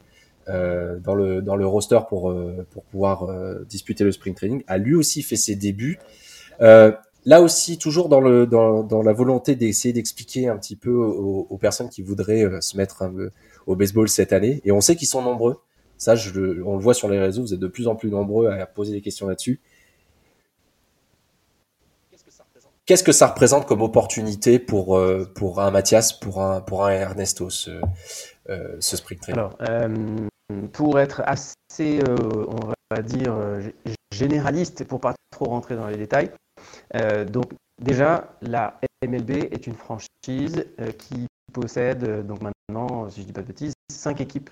[0.47, 2.33] dans le dans le roster pour
[2.71, 3.29] pour pouvoir
[3.65, 5.99] disputer le spring training, a lui aussi fait ses débuts.
[7.27, 12.49] Là aussi, toujours dans la volonté d'essayer d'expliquer un petit peu aux, personnes qui voudraient
[12.61, 13.11] se mettre
[13.67, 14.63] au baseball cette année.
[14.65, 15.61] Et on sait qu'ils sont nombreux.
[15.99, 17.43] Ça, on le voit sur les réseaux.
[17.43, 19.61] Vous êtes de plus en plus nombreux à poser des questions là-dessus.
[22.87, 27.81] Qu'est-ce que ça représente comme opportunité pour, euh, un Mathias, pour un, Ernesto, ce,
[28.49, 29.41] euh, ce sprint training?
[29.41, 33.37] Alors, euh, pour être assez, on va dire,
[34.13, 36.31] généraliste, pour pas trop rentrer dans les détails,
[37.29, 40.67] donc déjà, la MLB est une franchise
[40.99, 44.51] qui possède, donc maintenant, si je dis pas de bêtises, cinq équipes.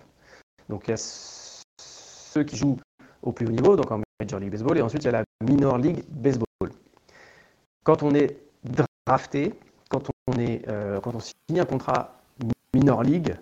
[0.68, 2.78] Donc il y a ceux qui jouent
[3.22, 5.24] au plus haut niveau, donc en Major League Baseball, et ensuite il y a la
[5.42, 6.48] Minor League Baseball
[7.84, 8.36] quand on est
[9.06, 9.52] drafté,
[9.88, 12.16] quand on, est, euh, quand on signe un contrat
[12.74, 13.36] minor league,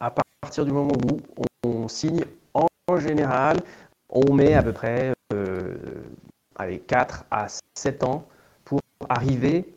[0.00, 0.10] à
[0.42, 1.20] partir du moment où
[1.68, 3.60] on, signe, en général,
[4.08, 5.74] on met à peu près euh,
[6.86, 8.26] 4 à 7 ans
[8.64, 9.74] pour arriver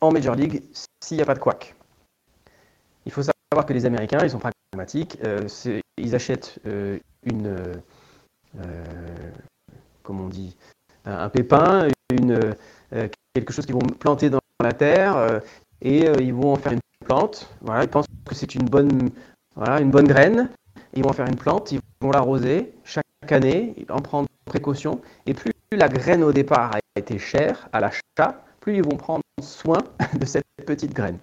[0.00, 0.62] en Major League
[1.00, 1.74] s'il n'y a pas de couac.
[3.06, 5.18] Il faut savoir que les Américains, ils sont pragmatiques.
[5.24, 5.46] Euh,
[5.96, 7.82] ils achètent euh, une,
[10.02, 10.56] comment on dit,
[11.04, 12.54] un pépin, une,
[12.92, 15.40] euh, quelque chose qu'ils vont planter dans la terre euh,
[15.80, 17.48] et euh, ils vont en faire une plante.
[17.60, 19.10] Voilà, ils pensent que c'est une bonne,
[19.54, 20.50] voilà, une bonne graine.
[20.94, 25.00] Ils vont en faire une plante, ils vont l'arroser chaque année, en prendre précaution.
[25.26, 29.22] Et plus la graine au départ a été chère à l'achat, plus ils vont prendre
[29.40, 29.78] soin
[30.18, 31.18] de cette petite graine.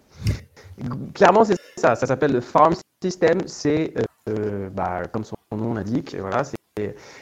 [1.14, 1.96] Clairement, c'est ça.
[1.96, 3.40] Ça s'appelle le farm system.
[3.46, 3.94] C'est,
[4.74, 6.44] bah, comme son nom l'indique, voilà,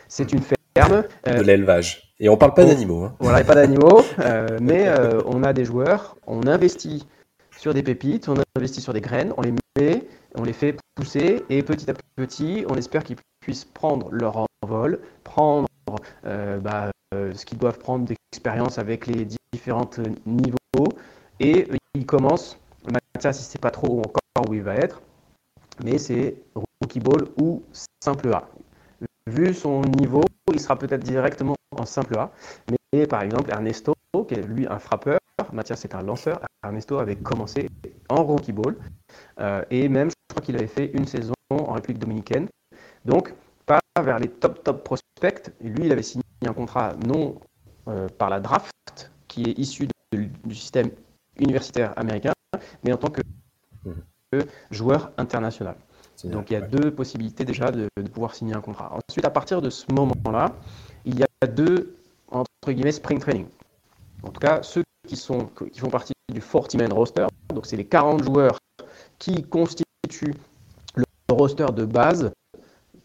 [0.07, 1.03] c'est une ferme.
[1.25, 2.13] de l'élevage.
[2.19, 3.05] Et on parle pas d'animaux.
[3.05, 3.15] Hein.
[3.19, 7.07] Voilà, pas d'animaux, euh, mais euh, on a des joueurs, on investit
[7.57, 11.43] sur des pépites, on investit sur des graines, on les met, on les fait pousser,
[11.49, 15.74] et petit à petit, on espère qu'ils puissent prendre leur envol, prendre euh,
[16.23, 19.89] bah, ce qu'ils doivent prendre d'expérience avec les différents
[20.25, 20.89] niveaux,
[21.39, 22.57] et ils commencent,
[23.15, 25.01] Mathias, il ne sait pas trop encore où il va être,
[25.83, 26.35] mais c'est
[26.81, 27.63] rookie ball ou
[28.03, 28.47] simple A.
[29.27, 32.31] Vu son niveau, il sera peut-être directement en simple A.
[32.93, 33.95] Mais par exemple, Ernesto,
[34.27, 35.19] qui est lui un frappeur,
[35.51, 37.69] Mathias est un lanceur, Ernesto avait commencé
[38.09, 38.77] en rookie ball.
[39.39, 42.47] Euh, et même, je crois qu'il avait fait une saison en République dominicaine.
[43.03, 43.33] Donc,
[43.65, 45.51] pas vers les top top prospects.
[45.61, 47.39] Lui, il avait signé un contrat non
[47.87, 50.89] euh, par la draft, qui est issu du système
[51.37, 52.33] universitaire américain,
[52.83, 53.21] mais en tant que,
[54.31, 55.75] que joueur international.
[56.23, 58.97] Donc il y a deux possibilités déjà de, pouvoir signer un contrat.
[59.09, 60.53] Ensuite, à partir de ce moment-là,
[61.03, 61.97] il y a deux,
[62.29, 63.47] entre guillemets, spring training.
[64.23, 67.85] En tout cas, ceux qui, sont, qui font partie du 40-man roster, donc c'est les
[67.85, 68.57] 40 joueurs
[69.19, 70.33] qui constituent
[70.95, 72.31] le roster de base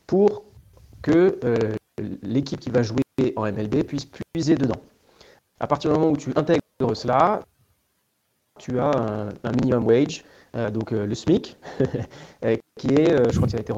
[0.07, 0.45] pour
[1.03, 1.75] que euh,
[2.23, 3.03] l'équipe qui va jouer
[3.37, 4.81] en MLB puisse puiser dedans.
[5.59, 6.63] À partir du moment où tu intègres
[6.95, 7.43] cela,
[8.59, 8.91] tu as
[9.45, 10.25] un minimum wage
[10.57, 11.57] euh, donc euh, le SMIC,
[12.77, 13.73] qui est, je crois qu'il a été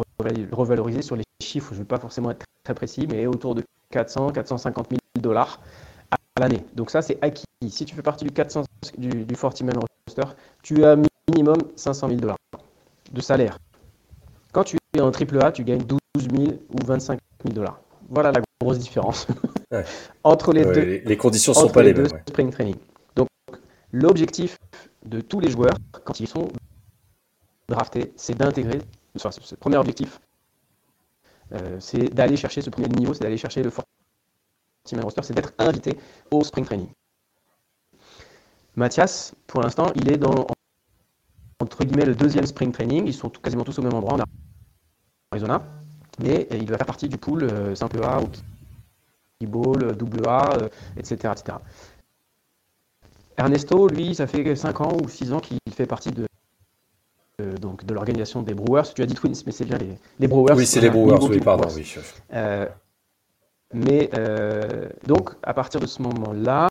[0.52, 3.62] revalorisé sur les chiffres, je ne vais pas forcément être très précis, mais autour de
[3.90, 5.61] 400, 450 000 dollars
[6.11, 6.64] à l'année.
[6.74, 7.44] Donc ça, c'est acquis.
[7.68, 8.64] Si tu fais partie du, 400,
[8.96, 9.74] du, du 40 man
[10.06, 10.96] roster, tu as
[11.28, 12.38] minimum 500 000 dollars
[13.12, 13.58] de salaire.
[14.53, 17.81] Quand tu es en triple A, tu gagnes 12 000 ou 25 000 dollars.
[18.11, 19.27] Voilà la grosse différence
[20.25, 21.03] entre les deux.
[21.05, 22.07] Les, conditions ne sont pas les, mêmes.
[22.29, 22.77] Spring training.
[23.17, 23.29] Donc
[23.93, 24.59] l'objectif
[25.07, 26.49] de tous les joueurs, quand ils sont
[27.69, 28.81] drafté, c'est d'intégrer,
[29.17, 30.21] enfin, ce premier objectif,
[31.53, 33.87] euh, c'est d'aller chercher ce premier niveau, c'est d'aller chercher le 40
[34.93, 35.97] man roster, c'est d'être invité
[36.31, 36.88] au spring training.
[38.77, 40.47] Mathias, pour l'instant, il est dans
[41.61, 43.07] entre guillemets le deuxième spring training.
[43.07, 44.21] Ils sont quasiment tous au même endroit en
[45.33, 45.62] Arizona,
[46.23, 48.29] mais il va faire partie du pool euh, simple A ou
[49.47, 50.51] ball, double A,
[50.97, 51.59] etc., etc.
[53.37, 56.27] Ernesto, lui, ça fait 5 ans ou 6 ans qu'il fait partie de,
[57.61, 58.95] donc, de l'organisation des Brewers.
[58.95, 60.55] Tu as dit Twins, mais c'est bien les, les, Brewers.
[60.55, 61.68] Oui, c'est les Brewers, oui, pardon.
[61.75, 61.95] Oui.
[62.35, 62.66] Euh,
[63.73, 66.68] mais euh, donc, à partir de ce moment-là,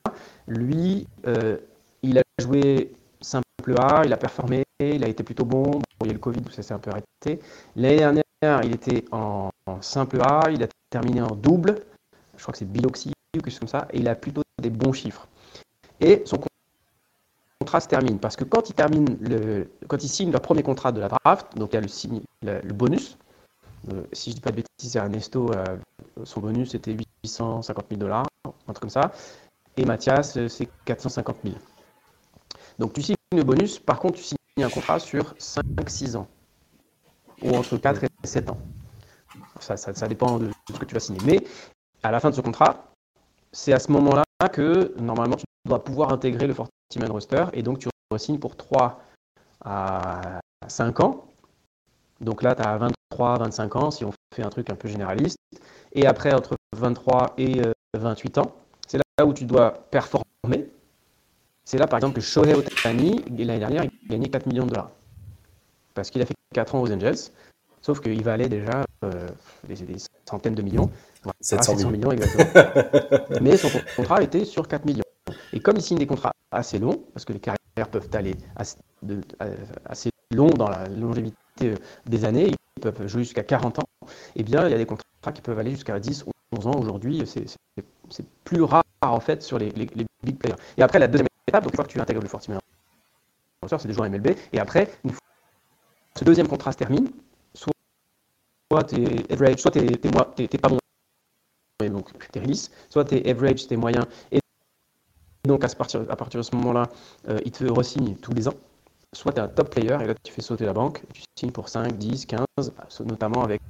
[0.48, 1.58] lui, euh,
[2.04, 5.64] il a joué simple A, il a performé, il a été plutôt bon.
[5.64, 7.44] bon il y a le Covid, ça s'est un peu arrêté.
[7.76, 9.52] L'année dernière, il était en,
[9.82, 11.84] simple A, il a terminé en double.
[12.38, 13.88] Je crois que c'est biloxy ou quelque chose comme ça.
[13.92, 15.28] Et il a plutôt des bons chiffres.
[16.00, 16.40] Et son
[17.60, 18.20] contrat se termine.
[18.20, 19.70] Parce que quand il termine le,
[20.32, 23.18] leur premier contrat de la draft, donc il y a le, bonus.
[23.94, 25.78] Euh, si je dis pas de bêtises, Ernesto, euh,
[26.24, 26.92] son bonus c'était
[27.26, 29.12] 850 000 dollars, un truc comme ça.
[29.78, 31.56] Et Mathias, euh, c'est 450 000.
[32.80, 36.28] Donc tu signes le bonus, par contre tu signes un contrat sur 5-6 ans.
[37.44, 38.58] Ou entre 4 et 7 ans.
[39.60, 41.20] Ça, ça, ça, dépend de ce que tu vas signer.
[41.26, 41.44] Mais
[42.04, 42.92] à la fin de ce contrat,
[43.52, 47.80] c'est à ce moment-là que normalement tu dois pouvoir intégrer le 40-man roster et donc
[47.80, 49.02] tu signes pour 3
[49.64, 51.26] à 5 ans.
[52.20, 55.38] Donc là, tu as 23, 25 ans si on fait un truc un peu généraliste.
[55.94, 57.62] Et après, entre 23 et
[57.98, 58.56] 28 euh, ans,
[58.88, 60.70] c'est là où tu dois performer.
[61.64, 64.70] C'est là, par exemple, que Shohei Otani, l'année dernière, il a gagné 4 millions de
[64.70, 64.92] dollars.
[65.94, 67.16] Parce qu'il a fait 4 ans aux Angels.
[67.82, 69.28] Sauf qu'il valait déjà euh,
[69.68, 69.76] des,
[70.26, 70.90] centaines de millions.
[71.40, 72.12] 700, millions.
[72.12, 72.64] exactement.
[73.42, 75.04] Mais son contrat était sur 4 millions.
[75.54, 78.78] Et comme il signe des contrats assez longs, parce que les carrières peuvent aller assez,
[79.86, 83.90] assez long dans la longévité euh, des années, ils peuvent jouer jusqu'à 40 ans,
[84.36, 86.80] eh bien, il y a des contrats qui peuvent aller jusqu'à 10 ou 11 ans.
[86.80, 90.56] Aujourd'hui, c'est plus rare, en fait, sur les, big players.
[90.78, 92.62] Et après, la deuxième étape, donc, une fois que tu intègres le 40 millions,
[93.68, 94.36] c'est des joueurs MLB.
[94.54, 95.20] Et après, une fois
[96.14, 97.10] que ce deuxième contrat se termine,
[98.72, 100.80] soit tu es average, soit tu n'es pas bon,
[101.90, 104.08] donc tu es release, soit tu es average, tu es moyen.
[104.32, 104.40] Et
[105.44, 106.88] donc, à partir, à partir de ce moment-là,
[107.28, 108.54] euh, il te re-signe tous les ans.
[109.14, 111.52] Soit tu es un top player et là tu fais sauter la banque, tu signes
[111.52, 112.72] pour 5, 10, 15,
[113.06, 113.62] notamment avec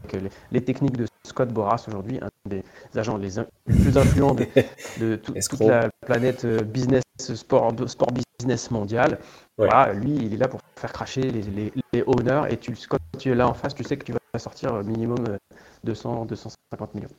[0.51, 2.63] les, techniques de Scott Boras aujourd'hui, un des
[2.95, 3.31] agents les,
[3.65, 9.17] plus influents de, toute la planète euh, business, sport, sport business mondial.
[9.57, 13.31] Voilà, lui, il est là pour faire cracher les, les, owners et tu, quand tu
[13.31, 15.37] es là en face, tu sais que tu vas sortir minimum
[15.83, 17.09] 200, euh, 250 millions.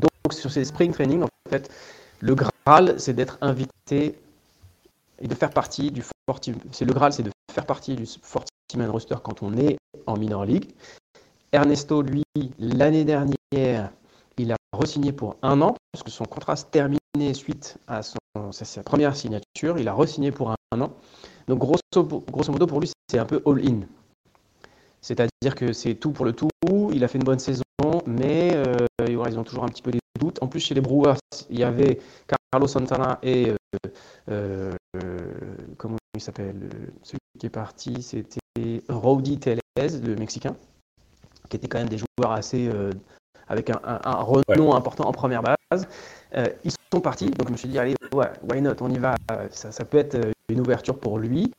[0.00, 1.70] Donc sur ces spring training, en fait,
[2.20, 4.18] le Graal, c'est d'être invité
[5.20, 8.46] et de faire partie du 40, c'est le Graal, c'est de faire partie du 40
[8.76, 10.70] man roster quand on est en minor league.
[11.52, 12.24] Ernesto, lui,
[12.58, 13.92] l'année dernière,
[14.38, 18.82] il a re-signé pour un an, parce que son contrat se terminait suite à sa
[18.82, 19.78] première signature.
[19.78, 20.92] Il a re-signé pour un, an.
[21.46, 23.82] Donc, grosso modo, pour lui, c'est un peu all-in.
[25.04, 26.48] C'est-à-dire que c'est tout pour le tout.
[26.94, 27.62] Il a fait une bonne saison,
[28.06, 30.42] mais euh, ils ont toujours un petit peu des doutes.
[30.42, 31.18] En plus, chez les Brewers,
[31.50, 31.98] il y avait
[32.50, 33.52] Carlos Santana et
[34.30, 35.34] euh, euh,
[35.76, 36.70] comment il s'appelle
[37.02, 40.56] Celui qui est parti, c'était Rowdy Tellez, le Mexicain,
[41.50, 42.70] qui était quand même des joueurs assez
[43.48, 43.78] avec un,
[44.22, 45.86] renom important en première base.
[46.64, 49.16] ils sont partis, donc je me suis dit, allez, why not, on y va,
[49.50, 51.52] ça, ça, peut être une ouverture pour lui.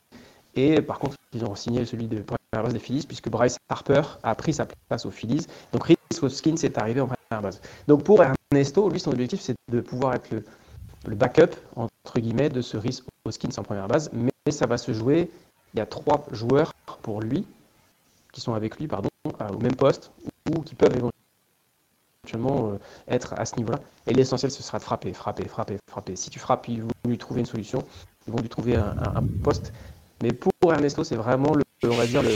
[0.56, 2.24] Et par contre, ils ont signé celui de
[2.56, 5.46] première base des Phillies, puisque Bryce Harper a pris sa place aux Phillies.
[5.72, 7.60] Donc Rhys Hoskins est arrivé en première base.
[7.86, 12.62] Donc pour Ernesto, lui, son objectif, c'est de pouvoir être le, backup, entre guillemets, de
[12.62, 14.10] ce Rhys Hoskins en première base.
[14.12, 15.30] Mais ça va se jouer,
[15.74, 17.46] il y a trois joueurs pour lui,
[18.32, 20.10] qui sont avec lui, pardon, au même poste,
[20.50, 23.80] ou qui peuvent éventuellement euh, être à ce niveau-là.
[24.06, 26.16] Et l'essentiel, ce sera de frapper, frapper, frapper, frapper.
[26.16, 27.84] Si tu frappes, ils vont lui trouver une solution,
[28.26, 29.72] ils vont lui trouver un, un poste.
[30.22, 32.30] Mais pour Ernesto, c'est vraiment, le, on va dire, le,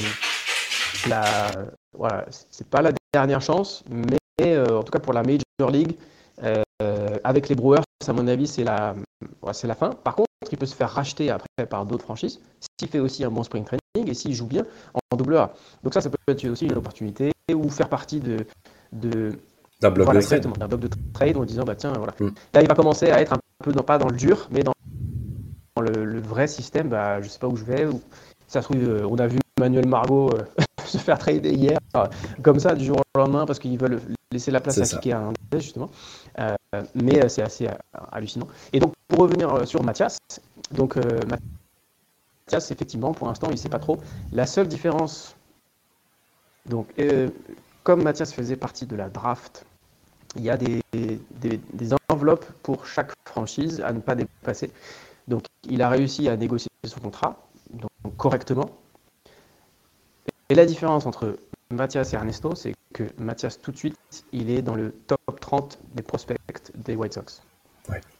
[1.08, 1.50] la,
[1.92, 5.96] voilà, c'est pas la dernière chance, mais euh, en tout cas pour la Major League,
[6.42, 6.62] euh,
[7.24, 8.94] avec les Brewers, à mon avis, c'est la,
[9.52, 9.90] c'est la fin.
[9.90, 12.40] Par contre, il peut se faire racheter après par d'autres franchises
[12.78, 14.64] s'il fait aussi un bon spring training et s'il joue bien
[14.94, 15.52] en double A.
[15.84, 18.46] Donc ça, ça peut être aussi une opportunité ou faire partie de,
[18.92, 19.32] de
[19.80, 20.46] d'un bloc, de trade.
[20.58, 22.14] D'un bloc de trade en disant bah tiens voilà.
[22.18, 22.28] Mm.
[22.54, 24.72] Là, il va commencer à être un peu non pas dans le dur, mais dans
[25.80, 27.86] le, vrai système, bah, je sais pas où je vais.
[28.50, 30.42] Ça se trouve, euh, on a vu Manuel Margot euh,
[30.84, 31.78] se faire trader hier,
[32.42, 34.00] comme ça, du jour au lendemain, parce qu'ils veulent
[34.32, 35.88] laisser la place à Kiki à justement.
[36.40, 36.56] Euh,
[36.96, 37.68] mais c'est assez
[38.10, 38.48] hallucinant.
[38.72, 40.18] Et donc, pour revenir sur Mathias,
[40.72, 44.00] donc Mathias, effectivement, pour l'instant, il ne sait pas trop.
[44.32, 45.36] La seule différence
[46.66, 46.88] Donc,
[47.84, 49.64] comme Mathias faisait partie de la draft,
[50.34, 54.72] il y a des, des, enveloppes pour chaque franchise à ne pas dépasser.
[55.28, 57.36] Donc, il a réussi à négocier son contrat
[58.20, 58.70] correctement.
[60.50, 61.38] Et la différence entre
[61.70, 63.96] Mathias et Ernesto, c'est que Mathias, tout de suite,
[64.32, 66.36] il est dans le top 30 des prospects
[66.74, 67.42] des White Sox.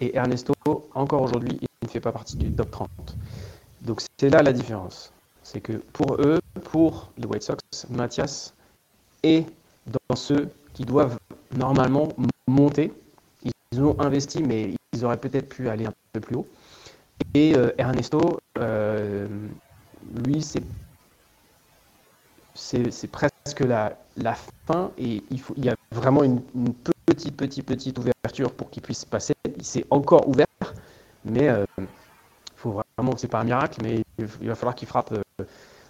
[0.01, 0.55] Et Ernesto,
[0.94, 2.88] encore aujourd'hui, il ne fait pas partie du top 30.
[3.82, 5.12] Donc c'est là la différence.
[5.42, 8.55] C'est que pour eux, pour les White Sox, Mathias
[9.22, 9.44] est
[10.09, 11.18] dans ceux qui doivent
[11.55, 12.09] normalement
[12.48, 12.92] monter.
[13.72, 16.48] Ils ont investi, mais ils auraient peut-être pu aller un peu plus haut.
[17.34, 19.28] Et euh, Ernesto, euh,
[20.24, 20.62] lui, c'est
[22.55, 24.34] c'est presque la, la,
[24.66, 26.40] fin et il, faut, il y a vraiment une,
[27.07, 29.34] petite, petite, petite ouverture pour qu'il puisse passer.
[29.57, 30.46] Il s'est encore ouvert,
[31.24, 31.86] mais euh, il
[32.57, 35.44] faut vraiment, c'est pas un miracle, mais il, va falloir qu'il frappe euh,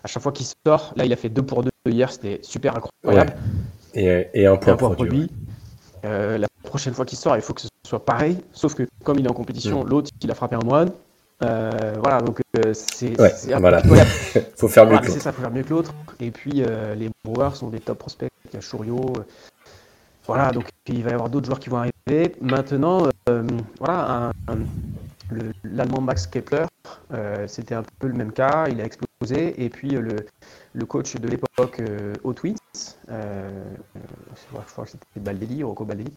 [0.05, 0.93] à chaque fois qu'il sort.
[0.97, 3.35] Là, il a fait 2 pour 2 hier, c'était super incroyable.
[3.95, 5.31] Et, et, un point, produit.
[6.05, 9.19] Euh, la prochaine fois qu'il sort, il faut que ce soit pareil, sauf que comme
[9.19, 9.89] il est en compétition, mm.
[9.89, 10.93] l'autre, il a frappé un moine.
[11.43, 13.19] Euh, voilà, donc euh, c'est.
[13.21, 13.83] Ouais, voilà.
[14.57, 15.15] faut faire mieux que l'autre.
[15.15, 15.95] C'est ça, faut faire mieux que l'autre.
[16.21, 18.31] Et puis euh, les Brewers sont des top prospects.
[18.53, 18.81] Il y a
[20.27, 22.37] voilà, donc il va y avoir d'autres joueurs qui vont arriver.
[22.41, 23.09] Maintenant,
[23.81, 24.31] voilà,
[25.65, 26.67] l'Allemand Max Kepler,
[27.47, 28.67] c'était un peu le même cas.
[28.69, 29.61] Il a explosé.
[29.65, 30.17] Et puis le,
[30.73, 31.83] le coach de l'époque
[32.23, 32.55] aux Twins,
[33.09, 33.15] je
[34.53, 36.13] crois que c'était Baldelli, Rocco Baldelli,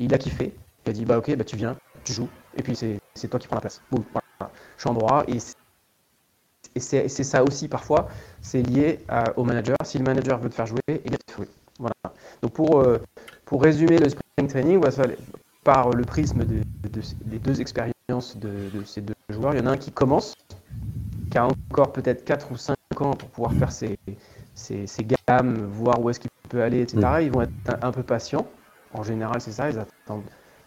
[0.00, 0.52] il a kiffé.
[0.84, 3.46] Il a dit bah ok, bah tu viens, tu joues, et puis c'est toi qui
[3.46, 3.80] prends la place.
[3.90, 4.25] Boum, voilà
[4.84, 5.24] en droit.
[5.28, 5.38] Et,
[6.78, 8.08] c'est ça aussi parfois,
[8.42, 9.00] c'est lié
[9.36, 9.76] au manager.
[9.84, 11.42] Si le manager veut te faire jouer, il bien tu
[11.78, 11.94] Voilà.
[12.42, 12.98] Donc pour, euh,
[13.46, 14.80] pour résumer le spring training,
[15.64, 16.60] par le prisme de,
[17.24, 20.34] des deux expériences de, ces deux joueurs, il y en a un qui commence,
[21.30, 23.98] qui a encore peut-être 4 ou 5 ans pour pouvoir faire ses,
[24.54, 24.86] ses,
[25.26, 26.98] gammes, voir où est-ce qu'il peut aller, etc.
[26.98, 27.22] Mm.
[27.22, 28.46] Ils vont être un, un peu patients.
[28.92, 30.22] En général, c'est ça, ils attendent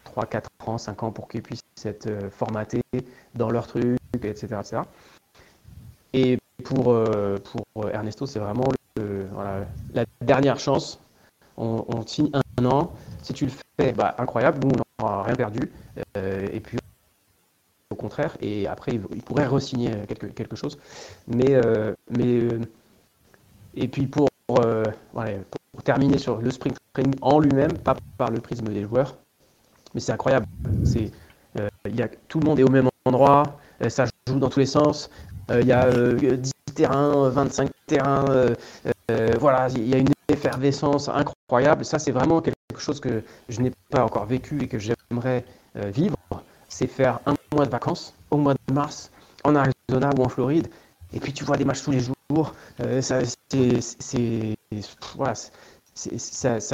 [0.10, 2.82] 3, 4 ans, 5 ans pour qu'ils puissent être euh, formatés
[3.36, 4.48] dans leur truc, etc.
[4.60, 4.82] etc.
[6.14, 8.66] Et pour, euh, pour euh, Ernesto, c'est vraiment
[9.94, 11.00] la dernière chance.
[11.58, 12.94] On, signe un an.
[13.22, 15.72] Si tu le fais, bah, incroyable, nous, on n'aura rien perdu.
[16.16, 16.78] et puis,
[17.90, 20.78] au contraire, et après, il, pourrait re-signer quelque, quelque chose.
[21.28, 21.62] Mais,
[22.10, 22.48] mais
[23.76, 28.68] et puis, pour, pour terminer sur le sprint training en lui-même, pas par le prisme
[28.68, 29.18] des joueurs,
[29.94, 30.46] mais c'est incroyable.
[30.84, 31.12] C'est,
[31.60, 33.44] euh, y a, tout le monde est au même endroit,
[33.84, 35.10] euh, ça joue dans tous les sens.
[35.52, 38.26] Euh, il y a 10 terrains, 25 terrains,
[39.40, 41.84] voilà, il y a une effervescence incroyable.
[41.84, 45.44] Ça, c'est vraiment quelque chose que je n'ai pas encore vécu et que j'aimerais
[45.76, 46.16] vivre.
[46.68, 49.12] C'est faire un mois de vacances au mois de mars
[49.44, 50.68] en Arizona ou en Floride.
[51.14, 52.54] Et puis tu vois des matchs tous les jours.
[53.02, 53.22] ça,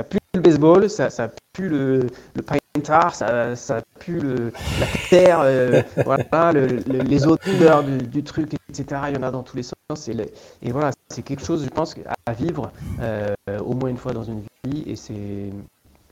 [0.04, 2.42] pue le baseball, ça, ça pue le, le
[2.82, 9.02] tard, ça, ça pue le, la terre, euh, voilà, les odeurs du, du, truc, etc.
[9.10, 10.08] Il y en a dans tous les sens.
[10.08, 10.16] Et,
[10.62, 11.96] et voilà, c'est quelque chose, je pense,
[12.26, 12.72] à vivre
[13.02, 13.34] euh,
[13.66, 14.84] au moins une fois dans une vie.
[14.88, 15.52] Et c'est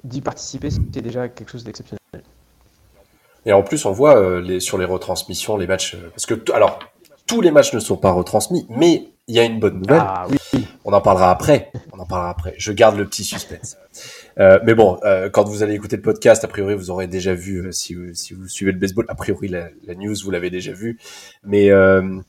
[0.03, 1.99] d'y participer, c'est déjà quelque chose d'exceptionnel.
[3.45, 6.79] Et en plus, on voit euh, les, sur les retransmissions, les matchs, parce que alors
[7.27, 10.03] tous les matchs ne sont pas retransmis, mais il y a une bonne nouvelle.
[10.03, 10.67] Ah, oui.
[10.85, 11.71] On en parlera après.
[11.93, 12.53] On en parlera après.
[12.57, 13.77] Je garde le petit suspense.
[14.39, 17.33] Euh, mais bon, euh, quand vous allez écouter le podcast, a priori, vous aurez déjà
[17.33, 20.31] vu, euh, si, vous, si vous suivez le baseball, a priori, la, la news, vous
[20.31, 20.99] l'avez déjà vu.
[21.43, 22.19] Mais euh,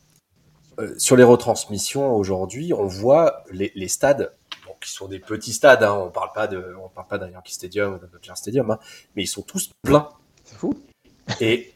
[0.78, 4.32] euh, sur les retransmissions aujourd'hui, on voit les, les stades,
[4.66, 5.82] bon, qui sont des petits stades.
[5.82, 8.78] Hein, on parle pas de, on parle pas d'un Yankee Stadium, d'un Dodger Stadium, hein,
[9.16, 10.08] mais ils sont tous pleins.
[10.44, 10.74] C'est fou.
[11.40, 11.72] Et,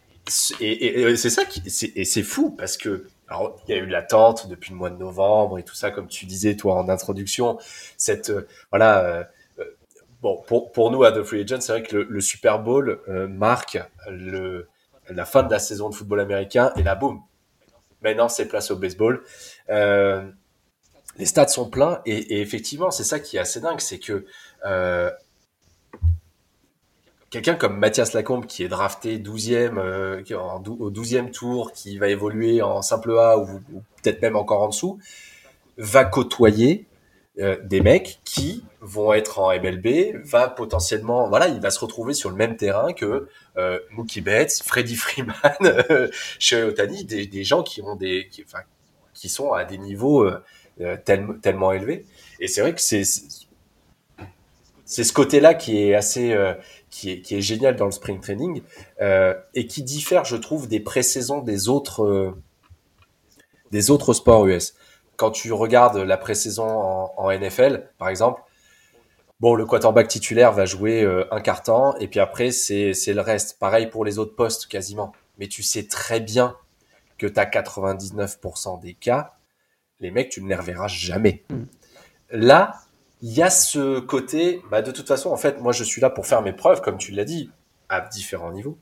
[0.61, 3.87] et, et c'est ça qui, et c'est fou parce que alors, il y a eu
[3.87, 7.59] l'attente depuis le mois de novembre et tout ça, comme tu disais, toi, en introduction.
[7.99, 8.33] Cette,
[8.71, 9.29] voilà,
[10.23, 13.29] bon, pour, pour nous à The Free Agent, c'est vrai que le, Super Bowl euh,
[13.29, 14.69] marque le,
[15.09, 17.23] la fin de la saison de football américain et là, boum,
[18.03, 19.23] maintenant c'est place au baseball.
[19.71, 20.31] Euh,
[21.17, 24.25] les stades sont pleins et, effectivement, c'est ça qui est assez dingue, c'est que
[24.65, 25.11] euh,
[27.31, 32.63] quelqu'un comme Mathias Lacombe qui est drafté 12e euh, au 12e tour, qui va évoluer
[32.63, 33.61] en simple A ou
[34.03, 34.99] peut-être même encore en dessous,
[35.77, 36.87] va côtoyer
[37.41, 42.13] euh, des mecs qui vont être en MLB, va potentiellement, voilà, il va se retrouver
[42.13, 45.35] sur le même terrain que euh, Mookie Betts, Freddie Freeman,
[46.41, 48.65] chez Otani, des, gens qui ont des, qui, enfin,
[49.15, 50.43] qui sont à des niveaux euh,
[50.81, 52.07] euh tellement élevés.
[52.41, 53.05] Et c'est vrai que c'est
[54.85, 56.37] c'est ce côté-là qui est assez
[56.91, 58.63] qui est, qui est génial dans le spring training
[59.01, 62.35] et qui diffère, je trouve, des pré-saisons des autres
[63.71, 64.75] des autres sports US
[65.19, 68.41] quand tu regardes la pré-saison en, NFL, par exemple,
[69.41, 73.21] bon, le quarterback titulaire va jouer euh, un quart temps, et puis après, c'est le
[73.21, 73.59] reste.
[73.59, 75.13] Pareil pour les autres postes, quasiment.
[75.39, 76.57] Mais tu sais très bien
[77.19, 79.35] que tu as 99% des cas,
[79.99, 81.43] les mecs, tu ne les reverras jamais.
[82.31, 82.77] Là,
[83.21, 86.11] il y a ce côté, bah, de toute façon, en fait, moi, je suis là
[86.11, 87.51] pour faire mes preuves, comme tu l'as dit,
[87.89, 88.79] à différents niveaux.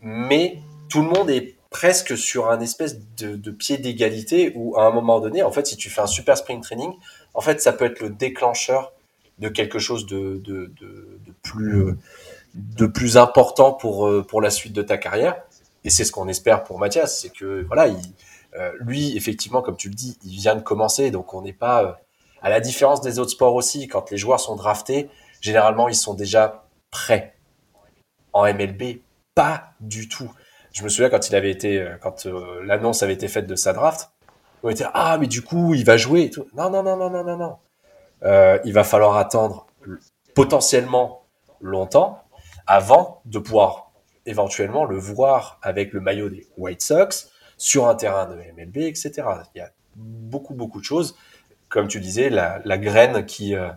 [0.00, 0.58] Mais
[0.88, 5.20] tout le monde est presque sur un espèce de, pied d'égalité où, à un moment
[5.20, 6.92] donné, en fait, si tu fais un super spring training,
[7.34, 8.92] en fait, ça peut être le déclencheur
[9.38, 10.72] de quelque chose de, de,
[11.42, 11.94] plus,
[12.54, 15.40] de plus important pour, pour la suite de ta carrière.
[15.84, 17.96] Et c'est ce qu'on espère pour Mathias, c'est que, voilà, il,
[18.56, 21.84] euh, lui, effectivement, comme tu le dis, il vient de commencer, donc on n'est pas,
[21.84, 21.92] euh,
[22.42, 25.08] à la différence des autres sports aussi, quand les joueurs sont draftés,
[25.40, 27.36] généralement, ils sont déjà prêts.
[28.32, 29.00] En MLB,
[29.34, 30.30] pas du tout.
[30.72, 32.26] Je me souviens quand il avait été, euh, quand
[32.62, 34.10] l'annonce avait été faite de sa draft,
[34.62, 36.30] on était ah mais du coup il va jouer.
[36.54, 38.60] Non non non non non non non.
[38.64, 39.66] il va falloir attendre
[40.34, 41.24] potentiellement
[41.60, 42.22] longtemps
[42.66, 43.90] avant de pouvoir
[44.26, 49.12] éventuellement le voir avec le maillot des White Sox, sur un terrain de MLB, etc.
[49.54, 51.16] Il y a beaucoup, beaucoup de choses.
[51.68, 53.68] Comme tu disais, la, graine qui, euh,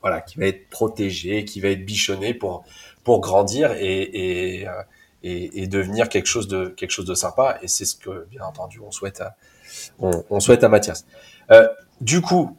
[0.00, 2.64] voilà, qui va être protégée, qui va être bichonnée pour,
[3.04, 4.66] pour grandir et,
[5.28, 7.58] et, devenir quelque chose de, quelque chose de sympa.
[7.62, 9.36] Et c'est ce que, bien entendu, on souhaite à,
[9.98, 11.06] on, souhaite à Mathias.
[11.50, 11.68] Euh,
[12.00, 12.56] du coup,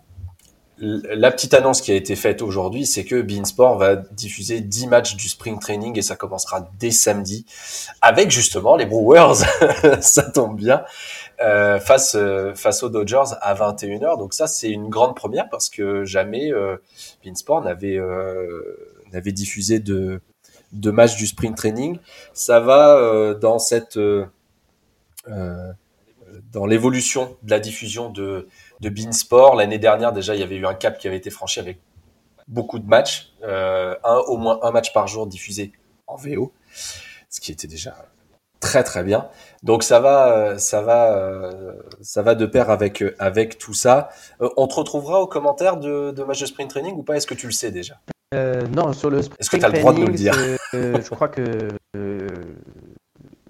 [0.81, 5.15] la petite annonce qui a été faite aujourd'hui, c'est que Beansport va diffuser 10 matchs
[5.15, 7.45] du spring training et ça commencera dès samedi
[8.01, 9.43] avec justement les Brewers,
[10.01, 10.83] ça tombe bien,
[11.41, 14.17] euh, face euh, face aux Dodgers à 21h.
[14.17, 16.77] Donc ça c'est une grande première parce que jamais euh,
[17.25, 17.99] Beansport n'avait
[19.11, 20.21] n'avait diffusé de
[20.71, 21.99] de matchs du spring training.
[22.33, 23.99] Ça va euh, dans cette
[26.51, 28.47] dans l'évolution de la diffusion de
[28.79, 29.55] de Beansport.
[29.55, 31.79] L'année dernière, déjà, il y avait eu un cap qui avait été franchi avec
[32.49, 35.71] beaucoup de matchs, euh, un, au moins un match par jour diffusé
[36.07, 36.51] en VO,
[37.29, 37.95] ce qui était déjà
[38.59, 39.29] très très bien.
[39.63, 44.09] Donc ça va, ça va, euh, ça va de pair avec avec tout ça.
[44.41, 47.15] Euh, on te retrouvera aux commentaires de, de match de sprint training ou pas?
[47.15, 48.01] Est-ce que tu le sais déjà?
[48.33, 50.33] Non, sur le sprint Est-ce que tu as le droit de nous le dire
[50.73, 51.69] Je crois que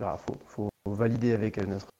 [0.01, 0.05] il
[0.47, 1.91] faut, valider avec notre,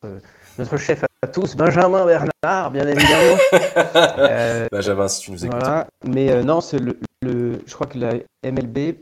[0.58, 3.38] notre chef à tous, Benjamin Bernard, bien évidemment.
[4.18, 5.64] euh, Benjamin, si tu nous écoutes.
[6.06, 8.14] Mais euh, non, c'est le, je crois que la
[8.50, 8.96] MLB,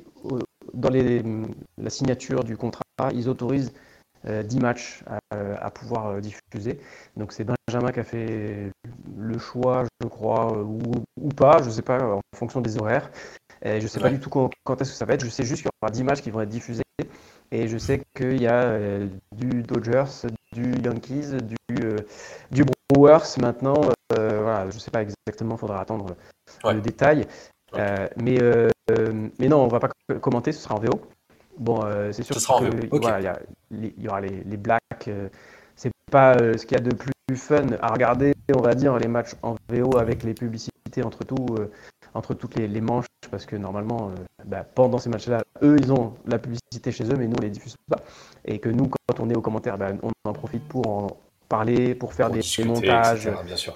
[0.74, 1.24] dans les,
[1.78, 3.72] la signature du contrat, ils autorisent
[4.26, 6.80] 10 euh, matchs à, pouvoir euh, diffuser.
[7.16, 8.72] Donc c'est Benjamin qui a fait
[9.18, 10.82] le choix, je crois, ou,
[11.22, 13.10] ou pas, je ne sais pas, en fonction des horaires.
[13.64, 15.24] Je ne sais pas du tout quand, quand est-ce que ça va être.
[15.24, 16.84] Je sais juste qu'il y aura 10 matchs qui vont être diffusés.
[17.52, 21.96] Et je sais qu'il y a euh, du Dodgers, du Yankees, du, euh,
[22.52, 23.76] du Brewers maintenant.
[24.18, 26.16] Euh, voilà, je ne sais pas exactement, il faudra attendre
[26.66, 27.26] le détail.
[28.18, 28.40] mais,
[29.40, 29.90] mais non, on ne va pas
[30.20, 31.02] commenter, ce sera en VO.
[31.58, 31.82] Bon,
[32.12, 33.40] c'est sûr qu'il voilà,
[33.72, 35.10] y, y, aura les, les Blacks.
[35.76, 39.08] c'est pas ce qu'il y a de plus fun à regarder, on va dire, les
[39.08, 41.46] matchs en VO avec les publicités entre tout
[42.18, 46.16] entre toutes les, manches, parce que normalement, euh, bah, pendant ces matchs-là, eux, ils ont
[46.26, 48.00] la publicité chez eux, mais nous, on les diffuse pas.
[48.44, 51.08] Et que nous, quand on est aux commentaires, bah, on en profite pour en
[51.48, 53.30] parler, pour faire des, montages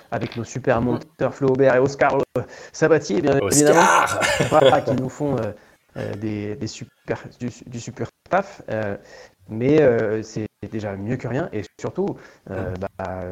[0.09, 2.41] avec nos super monteurs Flaubert et Oscar euh,
[2.73, 3.81] Sabatier, bien évidemment,
[4.85, 5.37] qui nous font
[5.95, 8.61] euh, des, super, du, super taf.
[9.47, 9.77] mais
[10.23, 13.23] c'est déjà mieux que rien et surtout, bah,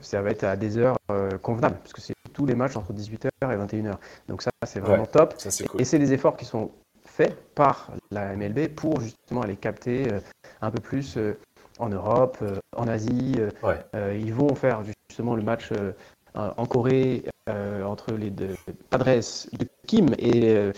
[0.00, 0.96] ça va être à des heures
[1.42, 3.96] convenables, parce que c'est tous les matchs entre 18h et 21h.
[4.28, 5.34] Donc ça, c'est vraiment top.
[5.78, 6.70] Et c'est des efforts qui sont
[7.04, 10.20] faits par la MLB pour justement aller capter euh,
[10.60, 11.36] un peu plus euh,
[11.80, 13.36] en Europe, euh, en Asie.
[14.14, 15.72] ils vont faire justement le match
[16.34, 17.24] en Corée
[17.84, 18.54] entre les deux
[18.90, 19.20] Padres
[19.58, 20.70] de Kim et,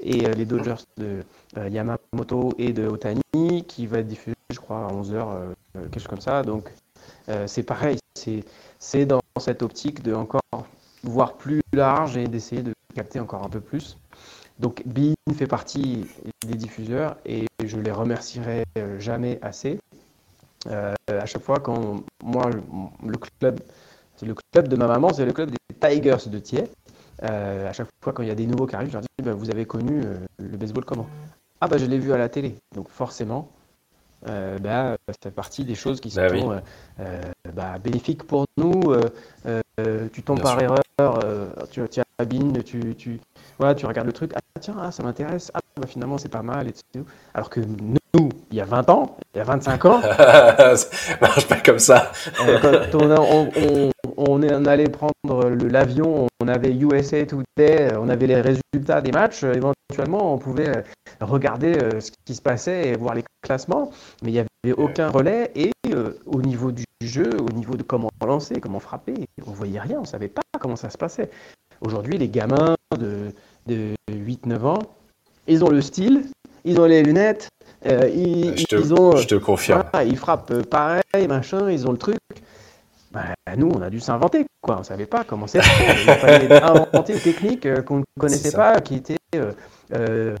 [0.00, 1.22] et les Dodgers de
[1.56, 6.42] Yamamoto et de Otani qui va diffusé, je crois, à 11h, quelque chose comme ça.
[6.42, 6.72] Donc
[7.46, 10.40] c'est pareil, c'est dans cette optique de encore
[11.02, 13.96] voir plus large et d'essayer de capter encore un peu plus.
[14.58, 16.06] Donc Bean fait partie
[16.46, 19.78] des diffuseurs et je les remercierai euh, jamais assez.
[20.66, 23.60] Euh, à chaque fois quand moi le club,
[24.16, 26.68] c'est le club de ma maman, c'est le club des Tigers de Thiers.
[27.22, 29.24] Euh, à chaque fois quand il y a des nouveaux qui arrivent, je leur dis
[29.24, 30.02] bah, vous avez connu
[30.38, 31.06] le baseball comment?
[31.60, 32.56] Ah bah je l'ai vu à la télé.
[32.74, 33.50] Donc forcément,
[34.28, 36.60] euh, bah, ça fait partie des choses qui bah sont euh,
[37.00, 37.20] euh,
[37.52, 38.80] bah, bénéfiques pour nous.
[40.12, 41.18] tu tombes par erreur,
[41.70, 42.00] tu, tu
[42.64, 43.20] tu, tu,
[43.58, 46.42] voilà, tu regardes le truc, ah tiens, ah, ça m'intéresse, ah bah, finalement c'est pas
[46.42, 47.04] mal, etc.
[47.34, 50.00] Alors que nous, il y a 20 ans, il y a 25 ans,
[50.76, 50.76] ça
[51.20, 52.12] marche pas comme ça.
[52.40, 59.00] on, on, est, on allait prendre l'avion, on avait USA Today, on avait les résultats
[59.00, 59.42] des matchs.
[59.42, 60.84] Éventuellement, on pouvait
[61.20, 63.90] regarder ce qui se passait et voir les classements,
[64.22, 65.50] mais il n'y avait aucun relais.
[65.54, 65.72] Et
[66.26, 69.14] au niveau du jeu, au niveau de comment lancer, comment frapper,
[69.46, 71.30] on voyait rien, on ne savait pas comment ça se passait.
[71.80, 73.32] Aujourd'hui, les gamins de,
[73.66, 74.78] de 8-9 ans,
[75.46, 76.24] ils ont le style,
[76.64, 77.48] ils ont les lunettes,
[77.86, 79.16] euh, ils, je te, ils ont.
[79.16, 79.84] Je te confirme.
[80.06, 82.18] ils frappent pareil, machin, ils ont le truc.
[83.12, 84.78] Bah, nous, on a dû s'inventer, quoi.
[84.80, 85.58] On savait pas comment c'est.
[85.58, 89.16] Il fallait inventer une technique euh, qu'on ne connaissait pas, qui était
[89.94, 90.34] euh,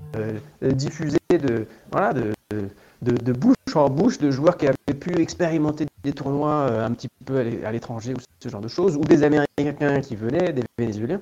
[0.62, 2.68] diffusée de, voilà, de, de,
[3.02, 7.38] de, bouche en bouche de joueurs qui avaient pu expérimenter des tournois un petit peu
[7.64, 11.20] à l'étranger ou ce genre de choses, ou des Américains qui venaient, des Vénézuéliens.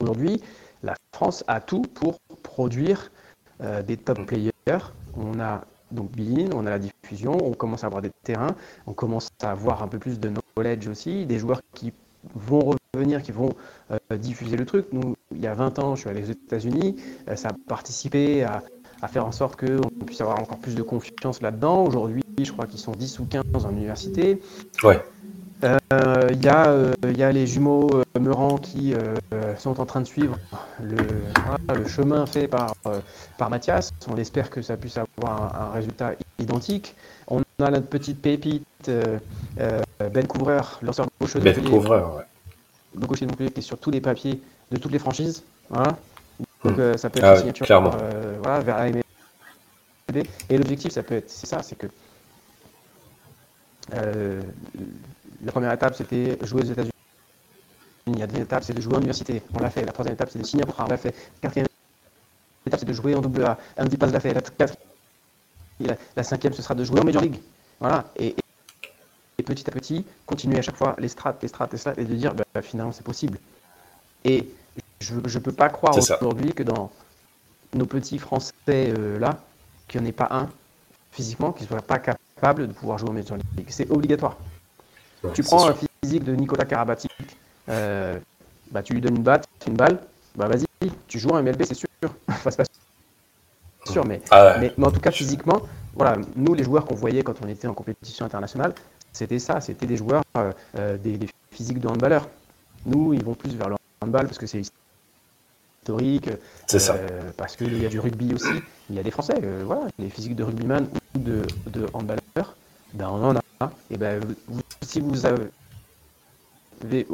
[0.00, 0.40] Aujourd'hui,
[0.82, 3.10] la France a tout pour produire
[3.86, 4.52] des top players
[5.16, 8.92] on a donc Bean, on a la diffusion, on commence à avoir des terrains, on
[8.92, 11.92] commence à avoir un peu plus de knowledge aussi, des joueurs qui
[12.34, 13.54] vont revenir, qui vont
[13.92, 14.86] euh, diffuser le truc.
[14.92, 16.96] Nous, il y a 20 ans, je suis allé aux États-Unis,
[17.28, 18.64] euh, ça a participé à,
[19.08, 21.84] faire en sorte qu'on puisse avoir encore plus de confiance là-dedans.
[21.84, 24.40] Aujourd'hui, je crois qu'ils sont 10 ou 15 en université.
[24.82, 25.02] Ouais.
[25.64, 28.94] Euh, il y, y, a les jumeaux Meurant qui
[29.58, 30.38] sont en train de suivre
[30.82, 30.96] le,
[31.74, 32.74] le chemin fait par,
[33.38, 33.92] par Mathias.
[34.10, 36.94] On espère que ça puisse avoir un, résultat identique.
[37.28, 42.24] On a notre petite pépite Ben Couvreur, lanceur gauche de Ben Couvreur, ouais.
[42.98, 44.40] Le gaucher de Montpellier qui est sur tous les papiers
[44.70, 45.42] de toutes les franchises.
[45.70, 45.96] Voilà.
[46.64, 46.96] Donc Hmm.
[46.96, 50.26] ça peut être Ah une signature euh, voilà, vers la MLB.
[50.48, 51.88] Et l'objectif, ça peut être, c'est ça, c'est que
[53.94, 54.40] euh,
[55.44, 56.90] la première étape, c'était jouer aux États-Unis.
[58.18, 59.42] La deuxième étape, c'est de jouer en université.
[59.54, 59.84] On l'a fait.
[59.84, 60.84] La troisième étape, c'est de signer un contrat.
[60.86, 61.10] On l'a fait.
[61.10, 61.66] La quatrième
[62.66, 63.58] étape, c'est de jouer en double A.
[63.78, 64.32] Andy Paz l'a fait.
[64.32, 64.76] La, quatrième-
[65.80, 67.40] la, la cinquième, ce sera de jouer en Major League.
[67.80, 68.04] Voilà.
[68.16, 68.36] Et, et-
[69.38, 72.04] et petit à petit, continuer à chaque fois les strates, les strates, les strates, et
[72.04, 73.38] de dire, bah, finalement, c'est possible.
[74.24, 74.48] Et
[75.00, 76.90] je ne peux pas croire aujourd'hui que dans
[77.76, 79.38] nos petits Français euh, là,
[79.88, 80.48] qu'il n'y en ait pas un
[81.12, 83.66] physiquement qui ne soit pas capable de pouvoir jouer au Major League.
[83.70, 84.36] C'est obligatoire.
[85.22, 87.10] Ouais, Tu prends un physique de Nicolas Karabatic,
[87.68, 88.18] euh,
[88.70, 89.98] bah, tu lui donnes une batte, une balle,
[90.34, 90.66] bah vas-y,
[91.08, 91.88] tu joues en MLB, c'est sûr.
[92.28, 92.64] Enfin, c'est pas
[93.92, 94.60] sûr, mais, Ah ouais.
[94.60, 95.62] mais, mais en tout cas, physiquement,
[95.94, 98.74] voilà, nous, les joueurs qu'on voyait quand on était en compétition internationale,
[99.12, 102.28] c'était ça, c'était des joueurs, euh, euh, des, des physiques de handballeurs.
[102.84, 104.62] Nous, ils vont plus vers le handball parce que c'est
[105.86, 106.30] historique,
[106.66, 106.94] C'est ça.
[106.94, 108.48] euh, parce qu'il y a du rugby aussi.
[108.90, 112.56] Il y a des Français, euh, voilà, les physiques de rugbyman ou de, de handballeurs,
[112.94, 113.70] ben on en a.
[113.90, 115.46] Et ben, vous- si vous avez,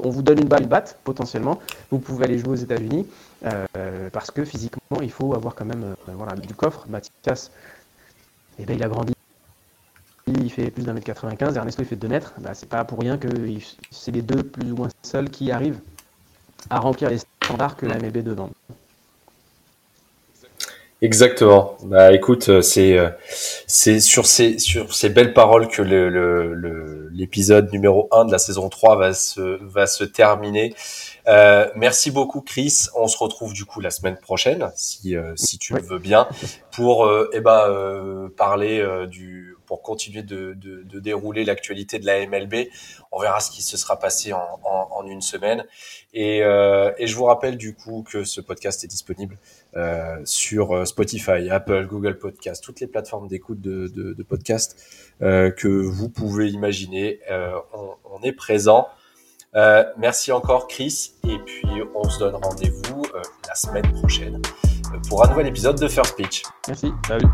[0.02, 1.60] on vous donne une balle, une batte, potentiellement,
[1.90, 3.06] vous pouvez aller jouer aux États-Unis,
[3.44, 6.86] euh, parce que physiquement, il faut avoir quand même euh, voilà, du coffre.
[6.88, 7.50] Mathias,
[8.58, 9.12] eh ben, il a grandi.
[10.28, 12.32] Il fait plus d'un mètre 95, Ernesto il fait 2 mètres.
[12.38, 13.28] Ben, c'est pas pour rien que
[13.90, 15.80] c'est les deux plus ou moins seuls qui arrivent
[16.70, 18.52] à remplir les standards que la MLB demande.
[21.00, 21.76] Exactement.
[21.82, 23.08] Bah écoute, euh, c'est euh,
[23.66, 28.30] c'est sur ces sur ces belles paroles que le le- le- l'épisode numéro 1 de
[28.30, 30.74] la saison 3 va se va se terminer.
[31.26, 32.86] Euh, merci beaucoup Chris.
[32.94, 36.28] On se retrouve du coup la semaine prochaine si si tu le veux bien
[36.70, 40.54] pour euh, eh ben euh, parler du pour continuer de,
[41.00, 42.68] dérouler l'actualité de la MLB.
[43.10, 45.64] On verra ce qui se sera passé en, une semaine.
[46.12, 49.38] Et, euh, et je vous rappelle du coup que ce podcast est disponible
[49.74, 54.76] euh, sur euh, Spotify, Apple, Google Podcast, toutes les plateformes d'écoute de, de, podcast
[55.20, 57.20] que vous pouvez imaginer.
[57.72, 58.88] On, on est présent.
[59.96, 63.04] Merci encore Chris et puis on se donne rendez-vous
[63.48, 64.42] la semaine prochaine
[65.08, 66.42] pour un nouvel épisode de First Pitch.
[66.68, 67.28] Merci, salut.